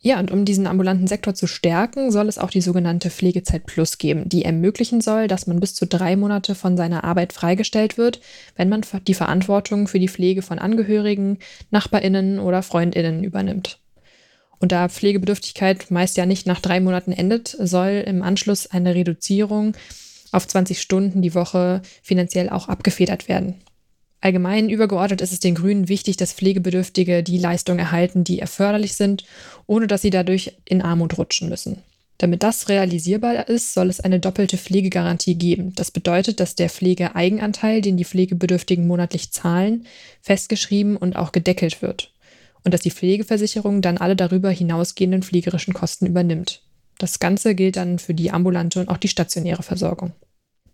Ja, 0.00 0.20
und 0.20 0.30
um 0.30 0.44
diesen 0.44 0.66
ambulanten 0.66 1.06
Sektor 1.06 1.34
zu 1.34 1.46
stärken, 1.46 2.12
soll 2.12 2.28
es 2.28 2.38
auch 2.38 2.50
die 2.50 2.60
sogenannte 2.60 3.10
Pflegezeit 3.10 3.66
Plus 3.66 3.98
geben, 3.98 4.28
die 4.28 4.44
ermöglichen 4.44 5.00
soll, 5.00 5.26
dass 5.26 5.46
man 5.46 5.58
bis 5.58 5.74
zu 5.74 5.86
drei 5.86 6.16
Monate 6.16 6.54
von 6.54 6.76
seiner 6.76 7.02
Arbeit 7.02 7.32
freigestellt 7.32 7.98
wird, 7.98 8.20
wenn 8.54 8.68
man 8.68 8.82
die 9.06 9.14
Verantwortung 9.14 9.88
für 9.88 9.98
die 9.98 10.08
Pflege 10.08 10.42
von 10.42 10.58
Angehörigen, 10.58 11.38
Nachbarinnen 11.70 12.38
oder 12.38 12.62
Freundinnen 12.62 13.24
übernimmt. 13.24 13.80
Und 14.58 14.72
da 14.72 14.88
Pflegebedürftigkeit 14.88 15.90
meist 15.90 16.16
ja 16.16 16.26
nicht 16.26 16.46
nach 16.46 16.60
drei 16.60 16.80
Monaten 16.80 17.12
endet, 17.12 17.56
soll 17.58 18.04
im 18.06 18.22
Anschluss 18.22 18.66
eine 18.66 18.94
Reduzierung 18.94 19.76
auf 20.32 20.46
20 20.46 20.80
Stunden 20.80 21.22
die 21.22 21.34
Woche 21.34 21.82
finanziell 22.02 22.50
auch 22.50 22.68
abgefedert 22.68 23.28
werden. 23.28 23.56
Allgemein 24.20 24.70
übergeordnet 24.70 25.20
ist 25.20 25.32
es 25.32 25.40
den 25.40 25.54
Grünen 25.54 25.88
wichtig, 25.88 26.16
dass 26.16 26.32
Pflegebedürftige 26.32 27.22
die 27.22 27.38
Leistungen 27.38 27.78
erhalten, 27.78 28.24
die 28.24 28.38
erforderlich 28.38 28.94
sind, 28.94 29.24
ohne 29.66 29.86
dass 29.86 30.02
sie 30.02 30.10
dadurch 30.10 30.56
in 30.64 30.82
Armut 30.82 31.18
rutschen 31.18 31.48
müssen. 31.48 31.82
Damit 32.18 32.42
das 32.42 32.70
realisierbar 32.70 33.48
ist, 33.48 33.74
soll 33.74 33.90
es 33.90 34.00
eine 34.00 34.18
doppelte 34.18 34.56
Pflegegarantie 34.56 35.34
geben. 35.34 35.74
Das 35.74 35.90
bedeutet, 35.90 36.40
dass 36.40 36.54
der 36.54 36.70
Pflegeeigenanteil, 36.70 37.82
den 37.82 37.98
die 37.98 38.06
Pflegebedürftigen 38.06 38.86
monatlich 38.86 39.32
zahlen, 39.32 39.86
festgeschrieben 40.22 40.96
und 40.96 41.16
auch 41.16 41.32
gedeckelt 41.32 41.82
wird. 41.82 42.12
Und 42.64 42.72
dass 42.72 42.80
die 42.80 42.90
Pflegeversicherung 42.90 43.82
dann 43.82 43.98
alle 43.98 44.16
darüber 44.16 44.50
hinausgehenden 44.50 45.22
pflegerischen 45.22 45.74
Kosten 45.74 46.06
übernimmt. 46.06 46.62
Das 46.98 47.18
Ganze 47.18 47.54
gilt 47.54 47.76
dann 47.76 47.98
für 47.98 48.14
die 48.14 48.30
ambulante 48.30 48.80
und 48.80 48.88
auch 48.88 48.96
die 48.96 49.08
stationäre 49.08 49.62
Versorgung. 49.62 50.12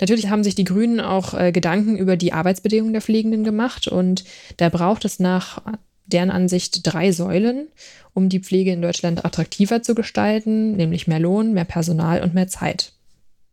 Natürlich 0.02 0.30
haben 0.30 0.42
sich 0.42 0.56
die 0.56 0.64
Grünen 0.64 0.98
auch 0.98 1.32
äh, 1.32 1.52
Gedanken 1.52 1.96
über 1.96 2.16
die 2.16 2.32
Arbeitsbedingungen 2.32 2.92
der 2.92 3.02
Pflegenden 3.02 3.44
gemacht 3.44 3.86
und 3.86 4.24
da 4.56 4.68
braucht 4.68 5.04
es 5.04 5.20
nach 5.20 5.62
deren 6.06 6.32
Ansicht 6.32 6.80
drei 6.82 7.12
Säulen, 7.12 7.68
um 8.12 8.28
die 8.28 8.40
Pflege 8.40 8.72
in 8.72 8.82
Deutschland 8.82 9.24
attraktiver 9.24 9.80
zu 9.80 9.94
gestalten, 9.94 10.72
nämlich 10.72 11.06
mehr 11.06 11.20
Lohn, 11.20 11.52
mehr 11.52 11.64
Personal 11.64 12.20
und 12.20 12.34
mehr 12.34 12.48
Zeit. 12.48 12.94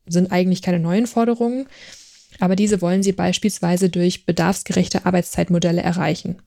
Sind 0.07 0.31
eigentlich 0.31 0.63
keine 0.63 0.79
neuen 0.79 1.05
Forderungen, 1.05 1.67
aber 2.39 2.55
diese 2.55 2.81
wollen 2.81 3.03
sie 3.03 3.11
beispielsweise 3.11 3.89
durch 3.89 4.25
bedarfsgerechte 4.25 5.05
Arbeitszeitmodelle 5.05 5.83
erreichen, 5.83 6.37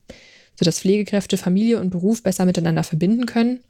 sodass 0.59 0.81
Pflegekräfte 0.81 1.37
Familie 1.37 1.79
und 1.79 1.91
Beruf 1.91 2.23
besser 2.23 2.43
miteinander 2.43 2.83
verbinden 2.83 3.25
können 3.25 3.61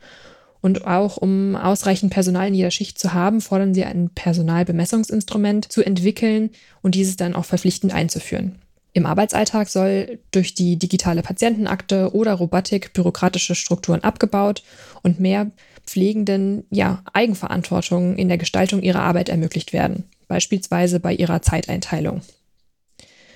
und 0.64 0.88
auch 0.88 1.18
um 1.18 1.58
ausreichend 1.58 2.14
Personal 2.14 2.48
in 2.48 2.54
jeder 2.56 2.72
Schicht 2.72 2.98
zu 2.98 3.14
haben, 3.14 3.42
fordern 3.42 3.74
sie 3.74 3.84
ein 3.84 4.10
Personalbemessungsinstrument 4.10 5.70
zu 5.70 5.84
entwickeln 5.84 6.52
und 6.82 6.96
dieses 6.96 7.18
dann 7.18 7.36
auch 7.36 7.44
verpflichtend 7.44 7.94
einzuführen. 7.94 8.56
Im 8.94 9.06
Arbeitsalltag 9.06 9.68
soll 9.68 10.20
durch 10.32 10.54
die 10.54 10.78
digitale 10.78 11.22
Patientenakte 11.22 12.14
oder 12.14 12.34
Robotik 12.36 12.94
bürokratische 12.94 13.56
Strukturen 13.56 14.04
abgebaut 14.04 14.64
und 15.02 15.20
mehr 15.20 15.52
Pflegenden 15.86 16.64
ja 16.70 17.04
Eigenverantwortung 17.12 18.16
in 18.16 18.30
der 18.30 18.38
Gestaltung 18.38 18.82
ihrer 18.82 19.02
Arbeit 19.02 19.28
ermöglicht 19.28 19.74
werden, 19.74 20.06
beispielsweise 20.30 21.02
bei 21.02 21.14
ihrer 21.14 21.42
Zeiteinteilung. 21.42 22.22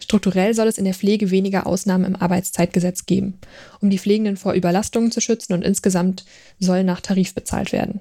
Strukturell 0.07 0.53
soll 0.53 0.69
es 0.69 0.77
in 0.77 0.85
der 0.85 0.93
Pflege 0.93 1.31
weniger 1.31 1.67
Ausnahmen 1.67 2.05
im 2.05 2.15
Arbeitszeitgesetz 2.15 3.07
geben, 3.07 3.37
um 3.81 3.89
die 3.89 3.99
Pflegenden 3.99 4.37
vor 4.37 4.53
Überlastungen 4.53 5.11
zu 5.11 5.19
schützen 5.19 5.51
und 5.51 5.65
insgesamt 5.65 6.23
soll 6.59 6.85
nach 6.85 7.01
Tarif 7.01 7.35
bezahlt 7.35 7.73
werden. 7.73 7.99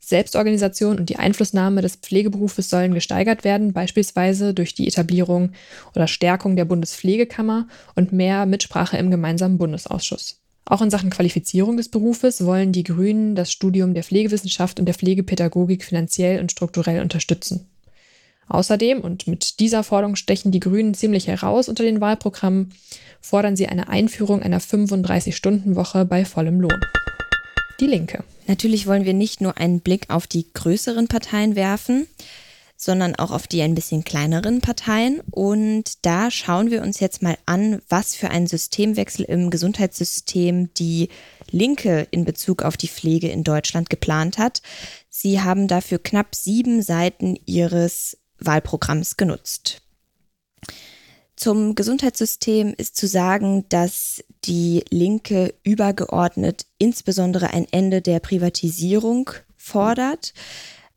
Selbstorganisation 0.00 0.98
und 0.98 1.10
die 1.10 1.16
Einflussnahme 1.16 1.82
des 1.82 1.96
Pflegeberufes 1.96 2.70
sollen 2.70 2.94
gesteigert 2.94 3.44
werden, 3.44 3.74
beispielsweise 3.74 4.54
durch 4.54 4.72
die 4.72 4.88
Etablierung 4.88 5.52
oder 5.94 6.06
Stärkung 6.06 6.56
der 6.56 6.64
Bundespflegekammer 6.64 7.68
und 7.94 8.14
mehr 8.14 8.46
Mitsprache 8.46 8.96
im 8.96 9.10
gemeinsamen 9.10 9.58
Bundesausschuss. 9.58 10.40
Auch 10.64 10.80
in 10.80 10.88
Sachen 10.88 11.10
Qualifizierung 11.10 11.76
des 11.76 11.90
Berufes 11.90 12.46
wollen 12.46 12.72
die 12.72 12.84
Grünen 12.84 13.34
das 13.34 13.52
Studium 13.52 13.92
der 13.92 14.04
Pflegewissenschaft 14.04 14.80
und 14.80 14.86
der 14.86 14.94
Pflegepädagogik 14.94 15.84
finanziell 15.84 16.40
und 16.40 16.50
strukturell 16.50 17.02
unterstützen. 17.02 17.68
Außerdem, 18.52 19.00
und 19.00 19.26
mit 19.26 19.60
dieser 19.60 19.82
Forderung 19.82 20.14
stechen 20.14 20.52
die 20.52 20.60
Grünen 20.60 20.92
ziemlich 20.92 21.26
heraus 21.26 21.70
unter 21.70 21.84
den 21.84 22.02
Wahlprogrammen, 22.02 22.74
fordern 23.22 23.56
sie 23.56 23.66
eine 23.66 23.88
Einführung 23.88 24.42
einer 24.42 24.60
35-Stunden-Woche 24.60 26.04
bei 26.04 26.26
vollem 26.26 26.60
Lohn. 26.60 26.78
Die 27.80 27.86
Linke. 27.86 28.24
Natürlich 28.46 28.86
wollen 28.86 29.06
wir 29.06 29.14
nicht 29.14 29.40
nur 29.40 29.56
einen 29.56 29.80
Blick 29.80 30.10
auf 30.10 30.26
die 30.26 30.52
größeren 30.52 31.08
Parteien 31.08 31.56
werfen, 31.56 32.06
sondern 32.76 33.14
auch 33.14 33.30
auf 33.30 33.46
die 33.46 33.62
ein 33.62 33.74
bisschen 33.74 34.04
kleineren 34.04 34.60
Parteien. 34.60 35.20
Und 35.30 36.04
da 36.04 36.30
schauen 36.30 36.70
wir 36.70 36.82
uns 36.82 37.00
jetzt 37.00 37.22
mal 37.22 37.38
an, 37.46 37.80
was 37.88 38.14
für 38.14 38.28
einen 38.28 38.48
Systemwechsel 38.48 39.24
im 39.24 39.48
Gesundheitssystem 39.48 40.74
die 40.74 41.08
Linke 41.50 42.06
in 42.10 42.26
Bezug 42.26 42.62
auf 42.62 42.76
die 42.76 42.88
Pflege 42.88 43.28
in 43.28 43.44
Deutschland 43.44 43.88
geplant 43.88 44.36
hat. 44.36 44.60
Sie 45.08 45.40
haben 45.40 45.68
dafür 45.68 45.98
knapp 45.98 46.34
sieben 46.34 46.82
Seiten 46.82 47.38
ihres 47.46 48.18
Wahlprogramms 48.46 49.16
genutzt. 49.16 49.82
Zum 51.36 51.74
Gesundheitssystem 51.74 52.72
ist 52.76 52.96
zu 52.96 53.08
sagen, 53.08 53.64
dass 53.68 54.22
die 54.44 54.84
Linke 54.90 55.54
übergeordnet 55.64 56.66
insbesondere 56.78 57.48
ein 57.50 57.66
Ende 57.70 58.00
der 58.00 58.20
Privatisierung 58.20 59.30
fordert. 59.56 60.34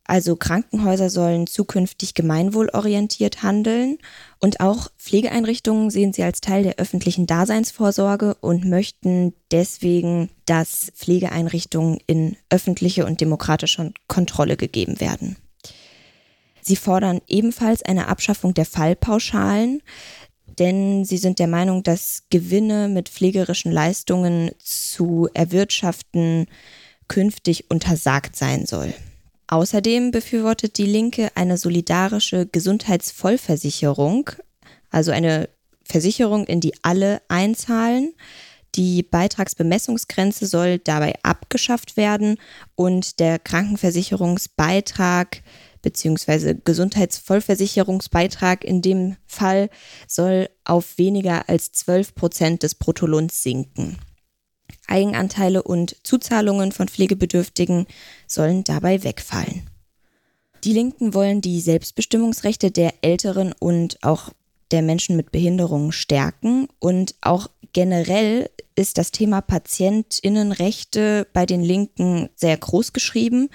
Also 0.04 0.36
Krankenhäuser 0.36 1.10
sollen 1.10 1.48
zukünftig 1.48 2.14
gemeinwohlorientiert 2.14 3.42
handeln 3.42 3.98
und 4.38 4.60
auch 4.60 4.88
Pflegeeinrichtungen 4.98 5.90
sehen 5.90 6.12
sie 6.12 6.22
als 6.22 6.40
Teil 6.40 6.62
der 6.62 6.76
öffentlichen 6.76 7.26
Daseinsvorsorge 7.26 8.36
und 8.40 8.64
möchten 8.64 9.34
deswegen, 9.50 10.30
dass 10.44 10.92
Pflegeeinrichtungen 10.94 11.98
in 12.06 12.36
öffentliche 12.50 13.04
und 13.04 13.20
demokratische 13.20 13.92
Kontrolle 14.06 14.56
gegeben 14.56 15.00
werden. 15.00 15.36
Sie 16.66 16.74
fordern 16.74 17.20
ebenfalls 17.28 17.84
eine 17.84 18.08
Abschaffung 18.08 18.52
der 18.52 18.64
Fallpauschalen, 18.64 19.82
denn 20.58 21.04
sie 21.04 21.16
sind 21.16 21.38
der 21.38 21.46
Meinung, 21.46 21.84
dass 21.84 22.24
Gewinne 22.28 22.88
mit 22.88 23.08
pflegerischen 23.08 23.70
Leistungen 23.70 24.50
zu 24.58 25.28
erwirtschaften 25.32 26.46
künftig 27.06 27.70
untersagt 27.70 28.34
sein 28.34 28.66
soll. 28.66 28.92
Außerdem 29.46 30.10
befürwortet 30.10 30.76
die 30.78 30.86
Linke 30.86 31.30
eine 31.36 31.56
solidarische 31.56 32.46
Gesundheitsvollversicherung, 32.46 34.30
also 34.90 35.12
eine 35.12 35.48
Versicherung, 35.84 36.48
in 36.48 36.60
die 36.60 36.74
alle 36.82 37.22
einzahlen. 37.28 38.12
Die 38.74 39.04
Beitragsbemessungsgrenze 39.04 40.46
soll 40.46 40.80
dabei 40.80 41.14
abgeschafft 41.22 41.96
werden 41.96 42.38
und 42.74 43.20
der 43.20 43.38
Krankenversicherungsbeitrag 43.38 45.44
bzw. 45.82 46.54
Gesundheitsvollversicherungsbeitrag 46.64 48.64
in 48.64 48.82
dem 48.82 49.16
Fall 49.26 49.70
soll 50.06 50.48
auf 50.64 50.98
weniger 50.98 51.48
als 51.48 51.72
12 51.72 52.14
Prozent 52.14 52.62
des 52.62 52.74
Bruttolohns 52.74 53.42
sinken. 53.42 53.98
Eigenanteile 54.86 55.62
und 55.62 55.96
Zuzahlungen 56.02 56.72
von 56.72 56.88
Pflegebedürftigen 56.88 57.86
sollen 58.26 58.64
dabei 58.64 59.04
wegfallen. 59.04 59.68
Die 60.64 60.72
Linken 60.72 61.14
wollen 61.14 61.40
die 61.40 61.60
Selbstbestimmungsrechte 61.60 62.70
der 62.70 62.94
Älteren 63.02 63.54
und 63.58 64.02
auch 64.02 64.30
der 64.70 64.82
Menschen 64.82 65.16
mit 65.16 65.30
Behinderungen 65.30 65.92
stärken 65.92 66.68
und 66.80 67.14
auch 67.20 67.48
generell 67.72 68.50
ist 68.74 68.98
das 68.98 69.10
Thema 69.10 69.40
Patientinnenrechte 69.40 71.26
bei 71.32 71.46
den 71.46 71.62
Linken 71.62 72.28
sehr 72.34 72.56
groß 72.56 72.92
geschrieben. 72.92 73.48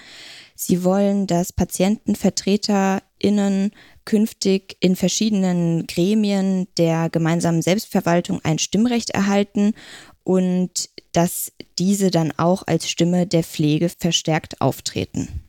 Sie 0.64 0.84
wollen, 0.84 1.26
dass 1.26 1.52
PatientenvertreterInnen 1.52 3.72
künftig 4.04 4.76
in 4.78 4.94
verschiedenen 4.94 5.88
Gremien 5.88 6.68
der 6.78 7.10
gemeinsamen 7.10 7.62
Selbstverwaltung 7.62 8.38
ein 8.44 8.60
Stimmrecht 8.60 9.10
erhalten 9.10 9.74
und 10.22 10.88
dass 11.10 11.50
diese 11.80 12.12
dann 12.12 12.32
auch 12.36 12.62
als 12.64 12.88
Stimme 12.88 13.26
der 13.26 13.42
Pflege 13.42 13.88
verstärkt 13.88 14.60
auftreten. 14.60 15.42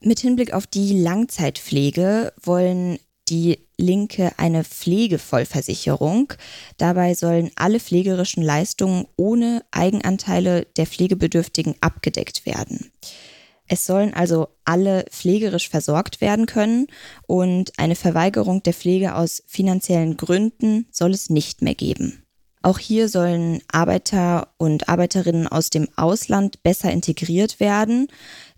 Mit 0.00 0.20
Hinblick 0.20 0.52
auf 0.52 0.68
die 0.68 1.00
Langzeitpflege 1.00 2.32
wollen 2.40 3.00
die 3.28 3.58
Linke 3.76 4.34
eine 4.36 4.62
Pflegevollversicherung. 4.62 6.32
Dabei 6.76 7.14
sollen 7.14 7.50
alle 7.56 7.80
pflegerischen 7.80 8.44
Leistungen 8.44 9.08
ohne 9.16 9.64
Eigenanteile 9.72 10.66
der 10.76 10.86
Pflegebedürftigen 10.86 11.74
abgedeckt 11.80 12.46
werden. 12.46 12.92
Es 13.66 13.86
sollen 13.86 14.12
also 14.12 14.48
alle 14.64 15.06
pflegerisch 15.10 15.70
versorgt 15.70 16.20
werden 16.20 16.46
können 16.46 16.86
und 17.26 17.72
eine 17.78 17.94
Verweigerung 17.94 18.62
der 18.62 18.74
Pflege 18.74 19.14
aus 19.14 19.42
finanziellen 19.46 20.16
Gründen 20.16 20.86
soll 20.90 21.12
es 21.12 21.30
nicht 21.30 21.62
mehr 21.62 21.74
geben. 21.74 22.24
Auch 22.62 22.78
hier 22.78 23.08
sollen 23.08 23.60
Arbeiter 23.70 24.48
und 24.56 24.88
Arbeiterinnen 24.88 25.46
aus 25.46 25.70
dem 25.70 25.88
Ausland 25.96 26.62
besser 26.62 26.90
integriert 26.90 27.60
werden. 27.60 28.08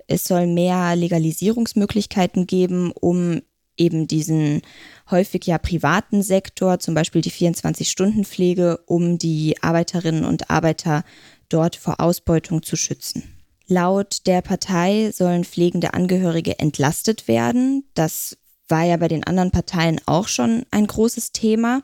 Es 0.07 0.25
soll 0.25 0.47
mehr 0.47 0.95
Legalisierungsmöglichkeiten 0.95 2.47
geben, 2.47 2.93
um 2.93 3.43
eben 3.77 4.07
diesen 4.07 4.63
häufig 5.11 5.47
ja 5.47 5.59
privaten 5.59 6.23
Sektor, 6.23 6.79
zum 6.79 6.95
Beispiel 6.95 7.21
die 7.21 7.33
24-Stunden-Pflege, 7.33 8.79
um 8.87 9.19
die 9.19 9.57
Arbeiterinnen 9.61 10.25
und 10.25 10.51
Arbeiter 10.51 11.05
dort 11.49 11.77
vor 11.77 12.01
Ausbeutung 12.01 12.63
zu 12.63 12.77
schützen. 12.77 13.36
Laut 13.67 14.26
der 14.26 14.43
Partei 14.43 15.11
sollen 15.13 15.45
pflegende 15.45 15.95
Angehörige 15.95 16.59
entlastet 16.59 17.29
werden. 17.29 17.85
Das 17.95 18.37
war 18.69 18.85
ja 18.85 18.97
bei 18.97 19.09
den 19.09 19.25
anderen 19.25 19.50
Parteien 19.50 20.00
auch 20.07 20.29
schon 20.29 20.65
ein 20.71 20.87
großes 20.87 21.33
Thema. 21.33 21.83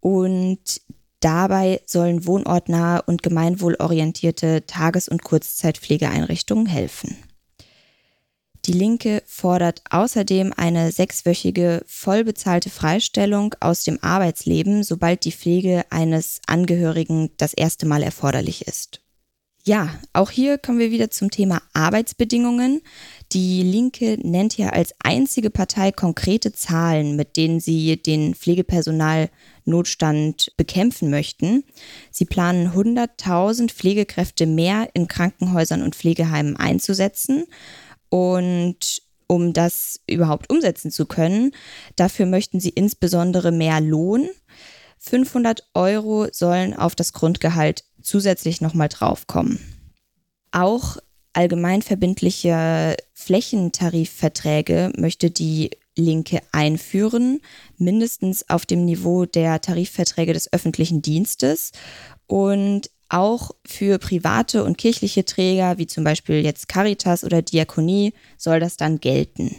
Und 0.00 0.80
Dabei 1.20 1.80
sollen 1.86 2.26
wohnortnahe 2.26 3.02
und 3.02 3.22
gemeinwohlorientierte 3.22 4.66
Tages- 4.66 5.08
und 5.08 5.24
Kurzzeitpflegeeinrichtungen 5.24 6.66
helfen. 6.66 7.16
Die 8.66 8.72
Linke 8.72 9.22
fordert 9.26 9.82
außerdem 9.90 10.52
eine 10.56 10.90
sechswöchige 10.90 11.82
vollbezahlte 11.86 12.68
Freistellung 12.68 13.54
aus 13.60 13.84
dem 13.84 14.02
Arbeitsleben, 14.02 14.82
sobald 14.82 15.24
die 15.24 15.32
Pflege 15.32 15.84
eines 15.90 16.40
Angehörigen 16.46 17.30
das 17.38 17.54
erste 17.54 17.86
Mal 17.86 18.02
erforderlich 18.02 18.66
ist. 18.66 19.00
Ja, 19.68 19.90
auch 20.12 20.30
hier 20.30 20.58
kommen 20.58 20.78
wir 20.78 20.92
wieder 20.92 21.10
zum 21.10 21.32
Thema 21.32 21.60
Arbeitsbedingungen. 21.72 22.82
Die 23.32 23.64
Linke 23.64 24.16
nennt 24.22 24.56
ja 24.56 24.68
als 24.68 24.94
einzige 25.02 25.50
Partei 25.50 25.90
konkrete 25.90 26.52
Zahlen, 26.52 27.16
mit 27.16 27.36
denen 27.36 27.58
sie 27.58 28.00
den 28.00 28.36
Pflegepersonalnotstand 28.36 30.52
bekämpfen 30.56 31.10
möchten. 31.10 31.64
Sie 32.12 32.26
planen 32.26 32.74
100.000 32.74 33.72
Pflegekräfte 33.72 34.46
mehr 34.46 34.88
in 34.94 35.08
Krankenhäusern 35.08 35.82
und 35.82 35.96
Pflegeheimen 35.96 36.56
einzusetzen. 36.56 37.46
Und 38.08 39.02
um 39.26 39.52
das 39.52 39.98
überhaupt 40.08 40.48
umsetzen 40.48 40.92
zu 40.92 41.06
können, 41.06 41.50
dafür 41.96 42.26
möchten 42.26 42.60
sie 42.60 42.70
insbesondere 42.70 43.50
mehr 43.50 43.80
Lohn. 43.80 44.28
500 44.98 45.68
Euro 45.74 46.28
sollen 46.30 46.72
auf 46.72 46.94
das 46.94 47.12
Grundgehalt 47.12 47.82
zusätzlich 48.06 48.60
nochmal 48.60 48.88
draufkommen. 48.88 49.58
Auch 50.52 50.96
allgemeinverbindliche 51.32 52.96
Flächentarifverträge 53.12 54.92
möchte 54.96 55.30
die 55.30 55.70
Linke 55.96 56.40
einführen, 56.52 57.40
mindestens 57.78 58.48
auf 58.48 58.66
dem 58.66 58.84
Niveau 58.84 59.26
der 59.26 59.60
Tarifverträge 59.60 60.32
des 60.32 60.52
öffentlichen 60.52 61.02
Dienstes 61.02 61.72
und 62.26 62.90
auch 63.08 63.52
für 63.66 63.98
private 63.98 64.64
und 64.64 64.78
kirchliche 64.78 65.24
Träger, 65.24 65.78
wie 65.78 65.86
zum 65.86 66.04
Beispiel 66.04 66.44
jetzt 66.44 66.68
Caritas 66.68 67.22
oder 67.22 67.42
Diakonie, 67.42 68.14
soll 68.36 68.60
das 68.60 68.76
dann 68.76 68.98
gelten. 68.98 69.56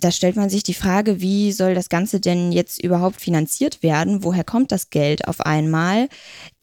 Da 0.00 0.10
stellt 0.10 0.34
man 0.34 0.50
sich 0.50 0.64
die 0.64 0.74
Frage, 0.74 1.20
wie 1.20 1.52
soll 1.52 1.74
das 1.74 1.88
Ganze 1.88 2.18
denn 2.18 2.50
jetzt 2.50 2.82
überhaupt 2.82 3.20
finanziert 3.20 3.84
werden? 3.84 4.24
Woher 4.24 4.42
kommt 4.42 4.72
das 4.72 4.90
Geld 4.90 5.28
auf 5.28 5.40
einmal? 5.40 6.08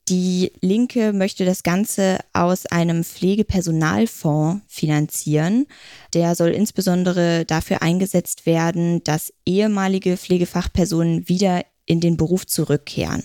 Die 0.10 0.52
Linke 0.62 1.13
möchte 1.13 1.45
das 1.45 1.62
Ganze 1.62 2.17
aus 2.34 2.65
einem 2.65 3.04
Pflegepersonalfonds 3.04 4.63
finanzieren. 4.67 5.67
Der 6.15 6.34
soll 6.34 6.50
insbesondere 6.50 7.45
dafür 7.45 7.84
eingesetzt 7.84 8.48
werden, 8.48 9.04
dass 9.04 9.32
ehemalige 9.45 10.17
Pflegefachpersonen 10.17 11.30
wieder 11.30 11.63
in 11.86 12.00
den 12.00 12.17
Beruf 12.17 12.48
zurückkehren. 12.48 13.24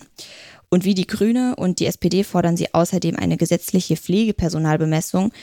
Und 0.69 0.85
wie 0.85 0.93
die 0.93 1.07
Grüne 1.07 1.55
und 1.55 1.79
die 1.79 1.87
SPD 1.87 2.23
fordern 2.23 2.55
sie 2.55 2.71
außerdem 2.71 3.15
eine 3.15 3.37
gesetzliche 3.37 3.97
Pflegepersonalbemessung 3.97 5.33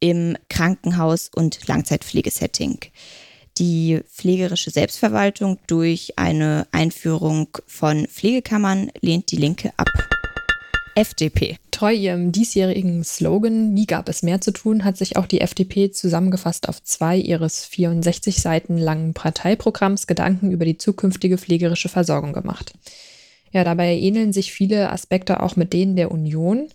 im 0.00 0.36
Krankenhaus- 0.50 1.30
und 1.34 1.66
Langzeitpflegesetting. 1.66 2.78
Die 3.56 4.00
pflegerische 4.06 4.70
Selbstverwaltung 4.70 5.58
durch 5.66 6.18
eine 6.18 6.66
Einführung 6.72 7.48
von 7.66 8.06
Pflegekammern 8.06 8.90
lehnt 9.00 9.30
die 9.30 9.36
Linke 9.36 9.72
ab. 9.78 10.09
FDP. 11.00 11.56
Treu 11.70 11.94
ihrem 11.94 12.30
diesjährigen 12.30 13.04
Slogan 13.04 13.72
Nie 13.72 13.86
gab 13.86 14.10
es 14.10 14.22
mehr 14.22 14.42
zu 14.42 14.50
tun, 14.50 14.84
hat 14.84 14.98
sich 14.98 15.16
auch 15.16 15.24
die 15.24 15.40
FDP 15.40 15.90
zusammengefasst 15.90 16.68
auf 16.68 16.82
zwei 16.82 17.16
ihres 17.16 17.64
64 17.64 18.42
Seiten 18.42 18.76
langen 18.76 19.14
Parteiprogramms 19.14 20.06
Gedanken 20.06 20.50
über 20.50 20.66
die 20.66 20.76
zukünftige 20.76 21.38
pflegerische 21.38 21.88
Versorgung 21.88 22.34
gemacht. 22.34 22.74
Ja, 23.50 23.64
dabei 23.64 23.96
ähneln 23.96 24.34
sich 24.34 24.52
viele 24.52 24.90
Aspekte 24.90 25.42
auch 25.42 25.56
mit 25.56 25.72
denen 25.72 25.96
der 25.96 26.10
Union. 26.10 26.68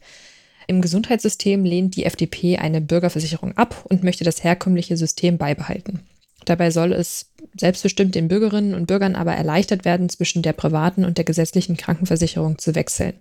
Im 0.65 0.81
Gesundheitssystem 0.81 1.63
lehnt 1.63 1.95
die 1.95 2.05
FDP 2.05 2.57
eine 2.57 2.81
Bürgerversicherung 2.81 3.55
ab 3.55 3.85
und 3.87 4.03
möchte 4.03 4.23
das 4.23 4.43
herkömmliche 4.43 4.97
System 4.97 5.37
beibehalten. 5.37 5.99
Dabei 6.45 6.71
soll 6.71 6.93
es 6.93 7.29
selbstbestimmt 7.55 8.15
den 8.15 8.27
Bürgerinnen 8.27 8.73
und 8.73 8.87
Bürgern 8.87 9.15
aber 9.15 9.35
erleichtert 9.35 9.85
werden, 9.85 10.09
zwischen 10.09 10.41
der 10.41 10.53
privaten 10.53 11.05
und 11.05 11.19
der 11.19 11.25
gesetzlichen 11.25 11.77
Krankenversicherung 11.77 12.57
zu 12.57 12.73
wechseln. 12.73 13.13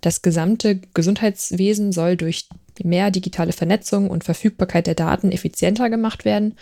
Das 0.00 0.22
gesamte 0.22 0.80
Gesundheitswesen 0.94 1.92
soll 1.92 2.16
durch 2.16 2.48
mehr 2.82 3.10
digitale 3.10 3.52
Vernetzung 3.52 4.08
und 4.10 4.24
Verfügbarkeit 4.24 4.86
der 4.86 4.94
Daten 4.94 5.32
effizienter 5.32 5.90
gemacht 5.90 6.24
werden 6.24 6.54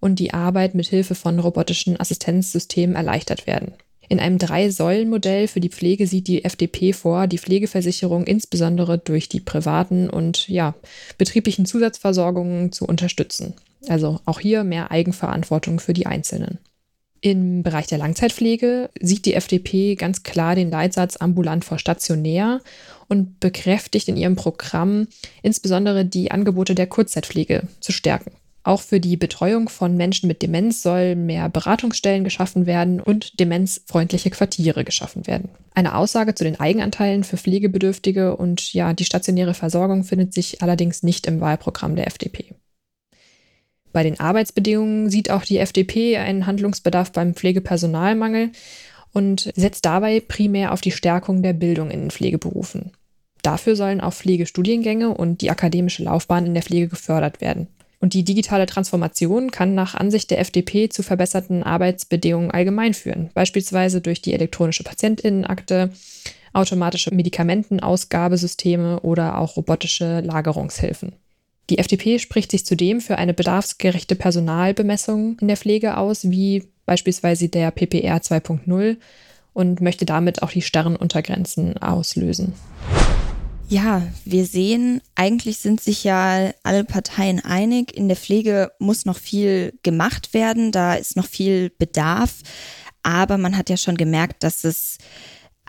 und 0.00 0.18
die 0.18 0.34
Arbeit 0.34 0.74
mit 0.74 0.88
Hilfe 0.88 1.14
von 1.14 1.38
robotischen 1.38 2.00
Assistenzsystemen 2.00 2.96
erleichtert 2.96 3.46
werden. 3.46 3.74
In 4.08 4.18
einem 4.18 4.38
Drei-Säulen-Modell 4.38 5.46
für 5.46 5.60
die 5.60 5.68
Pflege 5.68 6.08
sieht 6.08 6.26
die 6.26 6.44
FDP 6.44 6.92
vor, 6.92 7.28
die 7.28 7.38
Pflegeversicherung 7.38 8.24
insbesondere 8.24 8.98
durch 8.98 9.28
die 9.28 9.38
privaten 9.38 10.10
und 10.10 10.48
ja, 10.48 10.74
betrieblichen 11.16 11.64
Zusatzversorgungen 11.64 12.72
zu 12.72 12.86
unterstützen. 12.86 13.54
Also 13.86 14.18
auch 14.24 14.40
hier 14.40 14.64
mehr 14.64 14.90
Eigenverantwortung 14.90 15.78
für 15.78 15.92
die 15.92 16.06
Einzelnen. 16.06 16.58
Im 17.22 17.62
Bereich 17.62 17.86
der 17.86 17.98
Langzeitpflege 17.98 18.88
sieht 18.98 19.26
die 19.26 19.34
FDP 19.34 19.94
ganz 19.94 20.22
klar 20.22 20.54
den 20.54 20.70
Leitsatz 20.70 21.16
ambulant 21.16 21.66
vor 21.66 21.78
stationär 21.78 22.62
und 23.08 23.40
bekräftigt 23.40 24.08
in 24.08 24.16
ihrem 24.16 24.36
Programm 24.36 25.06
insbesondere 25.42 26.06
die 26.06 26.30
Angebote 26.30 26.74
der 26.74 26.86
Kurzzeitpflege 26.86 27.64
zu 27.80 27.92
stärken. 27.92 28.32
Auch 28.62 28.80
für 28.80 29.00
die 29.00 29.16
Betreuung 29.16 29.68
von 29.68 29.96
Menschen 29.96 30.28
mit 30.28 30.42
Demenz 30.42 30.82
soll 30.82 31.14
mehr 31.14 31.48
Beratungsstellen 31.48 32.24
geschaffen 32.24 32.66
werden 32.66 33.00
und 33.00 33.40
demenzfreundliche 33.40 34.30
Quartiere 34.30 34.84
geschaffen 34.84 35.26
werden. 35.26 35.48
Eine 35.74 35.96
Aussage 35.96 36.34
zu 36.34 36.44
den 36.44 36.60
Eigenanteilen 36.60 37.24
für 37.24 37.38
Pflegebedürftige 37.38 38.36
und 38.36 38.72
ja, 38.74 38.92
die 38.92 39.04
stationäre 39.04 39.54
Versorgung 39.54 40.04
findet 40.04 40.34
sich 40.34 40.62
allerdings 40.62 41.02
nicht 41.02 41.26
im 41.26 41.40
Wahlprogramm 41.40 41.96
der 41.96 42.06
FDP. 42.06 42.54
Bei 43.92 44.02
den 44.02 44.20
Arbeitsbedingungen 44.20 45.10
sieht 45.10 45.30
auch 45.30 45.44
die 45.44 45.58
FDP 45.58 46.16
einen 46.16 46.46
Handlungsbedarf 46.46 47.12
beim 47.12 47.34
Pflegepersonalmangel 47.34 48.50
und 49.12 49.52
setzt 49.56 49.84
dabei 49.84 50.20
primär 50.20 50.72
auf 50.72 50.80
die 50.80 50.92
Stärkung 50.92 51.42
der 51.42 51.52
Bildung 51.52 51.90
in 51.90 52.00
den 52.00 52.10
Pflegeberufen. 52.10 52.92
Dafür 53.42 53.74
sollen 53.74 54.00
auch 54.00 54.12
Pflegestudiengänge 54.12 55.08
und 55.08 55.40
die 55.40 55.50
akademische 55.50 56.04
Laufbahn 56.04 56.46
in 56.46 56.54
der 56.54 56.62
Pflege 56.62 56.88
gefördert 56.88 57.40
werden. 57.40 57.68
Und 57.98 58.14
die 58.14 58.24
digitale 58.24 58.66
Transformation 58.66 59.50
kann 59.50 59.74
nach 59.74 59.94
Ansicht 59.94 60.30
der 60.30 60.40
FDP 60.40 60.88
zu 60.88 61.02
verbesserten 61.02 61.62
Arbeitsbedingungen 61.62 62.50
allgemein 62.50 62.94
führen, 62.94 63.30
beispielsweise 63.34 64.00
durch 64.00 64.22
die 64.22 64.32
elektronische 64.32 64.84
Patientinnenakte, 64.84 65.90
automatische 66.52 67.14
Medikamentenausgabesysteme 67.14 69.00
oder 69.00 69.38
auch 69.38 69.56
robotische 69.56 70.20
Lagerungshilfen. 70.20 71.12
Die 71.70 71.78
FDP 71.78 72.18
spricht 72.18 72.50
sich 72.50 72.66
zudem 72.66 73.00
für 73.00 73.16
eine 73.16 73.32
bedarfsgerechte 73.32 74.16
Personalbemessung 74.16 75.38
in 75.40 75.46
der 75.46 75.56
Pflege 75.56 75.96
aus, 75.96 76.28
wie 76.28 76.64
beispielsweise 76.84 77.48
der 77.48 77.70
PPR 77.70 78.18
2.0 78.18 78.96
und 79.52 79.80
möchte 79.80 80.04
damit 80.04 80.42
auch 80.42 80.50
die 80.50 80.62
starren 80.62 80.96
Untergrenzen 80.96 81.78
auslösen. 81.78 82.54
Ja, 83.68 84.02
wir 84.24 84.46
sehen, 84.46 85.00
eigentlich 85.14 85.58
sind 85.58 85.80
sich 85.80 86.02
ja 86.02 86.50
alle 86.64 86.82
Parteien 86.82 87.38
einig. 87.38 87.96
In 87.96 88.08
der 88.08 88.16
Pflege 88.16 88.72
muss 88.80 89.04
noch 89.04 89.18
viel 89.18 89.78
gemacht 89.84 90.34
werden, 90.34 90.72
da 90.72 90.94
ist 90.94 91.14
noch 91.14 91.26
viel 91.26 91.70
Bedarf. 91.70 92.40
Aber 93.04 93.38
man 93.38 93.56
hat 93.56 93.70
ja 93.70 93.76
schon 93.76 93.96
gemerkt, 93.96 94.42
dass 94.42 94.64
es 94.64 94.98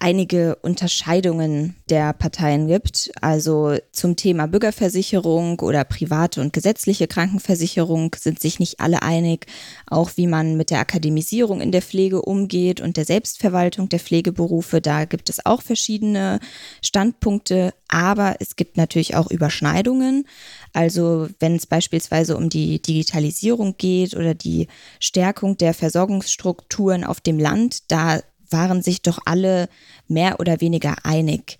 einige 0.01 0.55
Unterscheidungen 0.55 1.75
der 1.87 2.11
Parteien 2.13 2.67
gibt. 2.67 3.11
Also 3.21 3.77
zum 3.91 4.15
Thema 4.15 4.47
Bürgerversicherung 4.47 5.59
oder 5.59 5.83
private 5.83 6.41
und 6.41 6.53
gesetzliche 6.53 7.07
Krankenversicherung 7.07 8.15
sind 8.17 8.39
sich 8.39 8.59
nicht 8.59 8.79
alle 8.79 9.03
einig. 9.03 9.45
Auch 9.85 10.11
wie 10.15 10.25
man 10.25 10.57
mit 10.57 10.71
der 10.71 10.79
Akademisierung 10.79 11.61
in 11.61 11.71
der 11.71 11.83
Pflege 11.83 12.23
umgeht 12.23 12.81
und 12.81 12.97
der 12.97 13.05
Selbstverwaltung 13.05 13.89
der 13.89 13.99
Pflegeberufe. 13.99 14.81
Da 14.81 15.05
gibt 15.05 15.29
es 15.29 15.45
auch 15.45 15.61
verschiedene 15.61 16.39
Standpunkte. 16.81 17.71
Aber 17.87 18.37
es 18.39 18.55
gibt 18.55 18.77
natürlich 18.77 19.15
auch 19.15 19.29
Überschneidungen. 19.29 20.25
Also 20.73 21.27
wenn 21.39 21.57
es 21.57 21.67
beispielsweise 21.67 22.37
um 22.37 22.49
die 22.49 22.81
Digitalisierung 22.81 23.75
geht 23.77 24.15
oder 24.15 24.33
die 24.33 24.67
Stärkung 24.99 25.57
der 25.57 25.75
Versorgungsstrukturen 25.75 27.03
auf 27.03 27.21
dem 27.21 27.37
Land, 27.37 27.91
da 27.91 28.21
waren 28.51 28.81
sich 28.81 29.01
doch 29.01 29.19
alle 29.25 29.69
mehr 30.07 30.39
oder 30.39 30.61
weniger 30.61 30.95
einig. 31.03 31.57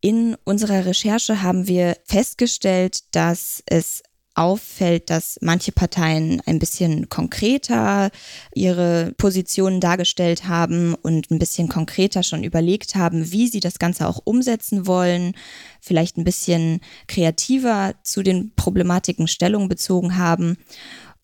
In 0.00 0.36
unserer 0.44 0.86
Recherche 0.86 1.42
haben 1.42 1.66
wir 1.68 1.96
festgestellt, 2.06 3.00
dass 3.14 3.62
es 3.66 4.02
auffällt, 4.34 5.10
dass 5.10 5.38
manche 5.42 5.72
Parteien 5.72 6.40
ein 6.46 6.58
bisschen 6.58 7.08
konkreter 7.08 8.10
ihre 8.54 9.12
Positionen 9.18 9.80
dargestellt 9.80 10.46
haben 10.46 10.94
und 10.94 11.30
ein 11.30 11.38
bisschen 11.38 11.68
konkreter 11.68 12.22
schon 12.22 12.44
überlegt 12.44 12.94
haben, 12.94 13.32
wie 13.32 13.48
sie 13.48 13.60
das 13.60 13.78
Ganze 13.78 14.08
auch 14.08 14.20
umsetzen 14.24 14.86
wollen, 14.86 15.34
vielleicht 15.80 16.16
ein 16.16 16.24
bisschen 16.24 16.80
kreativer 17.06 17.94
zu 18.02 18.22
den 18.22 18.54
Problematiken 18.54 19.28
Stellung 19.28 19.68
bezogen 19.68 20.16
haben 20.16 20.56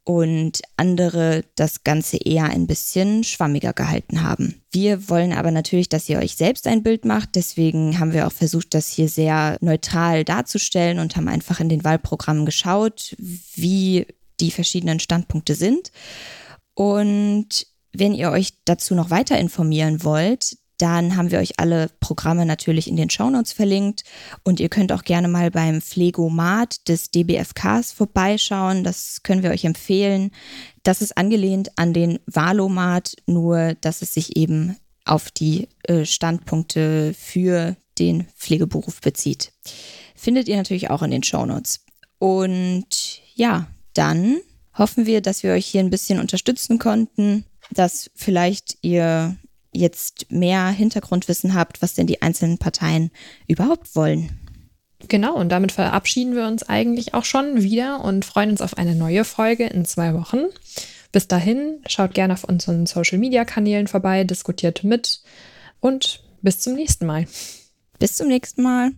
und 0.06 0.62
andere 0.76 1.44
das 1.56 1.82
Ganze 1.82 2.16
eher 2.16 2.44
ein 2.44 2.68
bisschen 2.68 3.24
schwammiger 3.24 3.72
gehalten 3.72 4.22
haben. 4.22 4.62
Wir 4.70 5.08
wollen 5.08 5.32
aber 5.32 5.50
natürlich, 5.50 5.88
dass 5.88 6.08
ihr 6.08 6.18
euch 6.18 6.36
selbst 6.36 6.68
ein 6.68 6.84
Bild 6.84 7.04
macht. 7.04 7.30
Deswegen 7.34 7.98
haben 7.98 8.12
wir 8.12 8.28
auch 8.28 8.32
versucht, 8.32 8.72
das 8.72 8.88
hier 8.88 9.08
sehr 9.08 9.58
neutral 9.60 10.24
darzustellen 10.24 11.00
und 11.00 11.16
haben 11.16 11.26
einfach 11.26 11.58
in 11.58 11.68
den 11.68 11.82
Wahlprogrammen 11.82 12.46
geschaut, 12.46 13.16
wie 13.18 14.06
die 14.38 14.52
verschiedenen 14.52 15.00
Standpunkte 15.00 15.56
sind. 15.56 15.90
Und 16.74 17.66
wenn 17.92 18.14
ihr 18.14 18.30
euch 18.30 18.52
dazu 18.64 18.94
noch 18.94 19.10
weiter 19.10 19.36
informieren 19.40 20.04
wollt, 20.04 20.56
dann 20.78 21.16
haben 21.16 21.30
wir 21.30 21.38
euch 21.38 21.58
alle 21.58 21.90
Programme 22.00 22.44
natürlich 22.44 22.88
in 22.88 22.96
den 22.96 23.10
Shownotes 23.10 23.52
verlinkt 23.52 24.04
und 24.44 24.60
ihr 24.60 24.68
könnt 24.68 24.92
auch 24.92 25.04
gerne 25.04 25.28
mal 25.28 25.50
beim 25.50 25.80
Pflegomat 25.80 26.86
des 26.88 27.10
DBFKs 27.10 27.92
vorbeischauen. 27.92 28.84
Das 28.84 29.22
können 29.22 29.42
wir 29.42 29.50
euch 29.50 29.64
empfehlen. 29.64 30.30
Das 30.82 31.00
ist 31.00 31.16
angelehnt 31.16 31.70
an 31.76 31.92
den 31.92 32.18
Valomat, 32.26 33.16
nur 33.26 33.74
dass 33.80 34.02
es 34.02 34.12
sich 34.12 34.36
eben 34.36 34.76
auf 35.04 35.30
die 35.30 35.68
äh, 35.84 36.04
Standpunkte 36.04 37.14
für 37.18 37.76
den 37.98 38.26
Pflegeberuf 38.36 39.00
bezieht. 39.00 39.52
Findet 40.14 40.48
ihr 40.48 40.56
natürlich 40.56 40.90
auch 40.90 41.02
in 41.02 41.10
den 41.10 41.22
Shownotes. 41.22 41.84
Und 42.18 43.20
ja, 43.34 43.68
dann 43.94 44.38
hoffen 44.74 45.06
wir, 45.06 45.22
dass 45.22 45.42
wir 45.42 45.52
euch 45.52 45.66
hier 45.66 45.80
ein 45.80 45.90
bisschen 45.90 46.20
unterstützen 46.20 46.78
konnten, 46.78 47.44
dass 47.70 48.10
vielleicht 48.14 48.78
ihr 48.82 49.36
jetzt 49.76 50.30
mehr 50.30 50.68
Hintergrundwissen 50.68 51.54
habt, 51.54 51.82
was 51.82 51.94
denn 51.94 52.06
die 52.06 52.22
einzelnen 52.22 52.58
Parteien 52.58 53.10
überhaupt 53.46 53.94
wollen. 53.94 54.30
Genau, 55.08 55.34
und 55.36 55.50
damit 55.50 55.72
verabschieden 55.72 56.34
wir 56.34 56.46
uns 56.46 56.62
eigentlich 56.62 57.14
auch 57.14 57.24
schon 57.24 57.62
wieder 57.62 58.02
und 58.02 58.24
freuen 58.24 58.50
uns 58.50 58.60
auf 58.60 58.78
eine 58.78 58.94
neue 58.94 59.24
Folge 59.24 59.66
in 59.66 59.84
zwei 59.84 60.14
Wochen. 60.14 60.46
Bis 61.12 61.28
dahin, 61.28 61.80
schaut 61.86 62.14
gerne 62.14 62.34
auf 62.34 62.44
unseren 62.44 62.86
Social-Media-Kanälen 62.86 63.86
vorbei, 63.86 64.24
diskutiert 64.24 64.84
mit 64.84 65.22
und 65.80 66.22
bis 66.42 66.60
zum 66.60 66.74
nächsten 66.74 67.06
Mal. 67.06 67.26
Bis 67.98 68.16
zum 68.16 68.28
nächsten 68.28 68.62
Mal. 68.62 68.92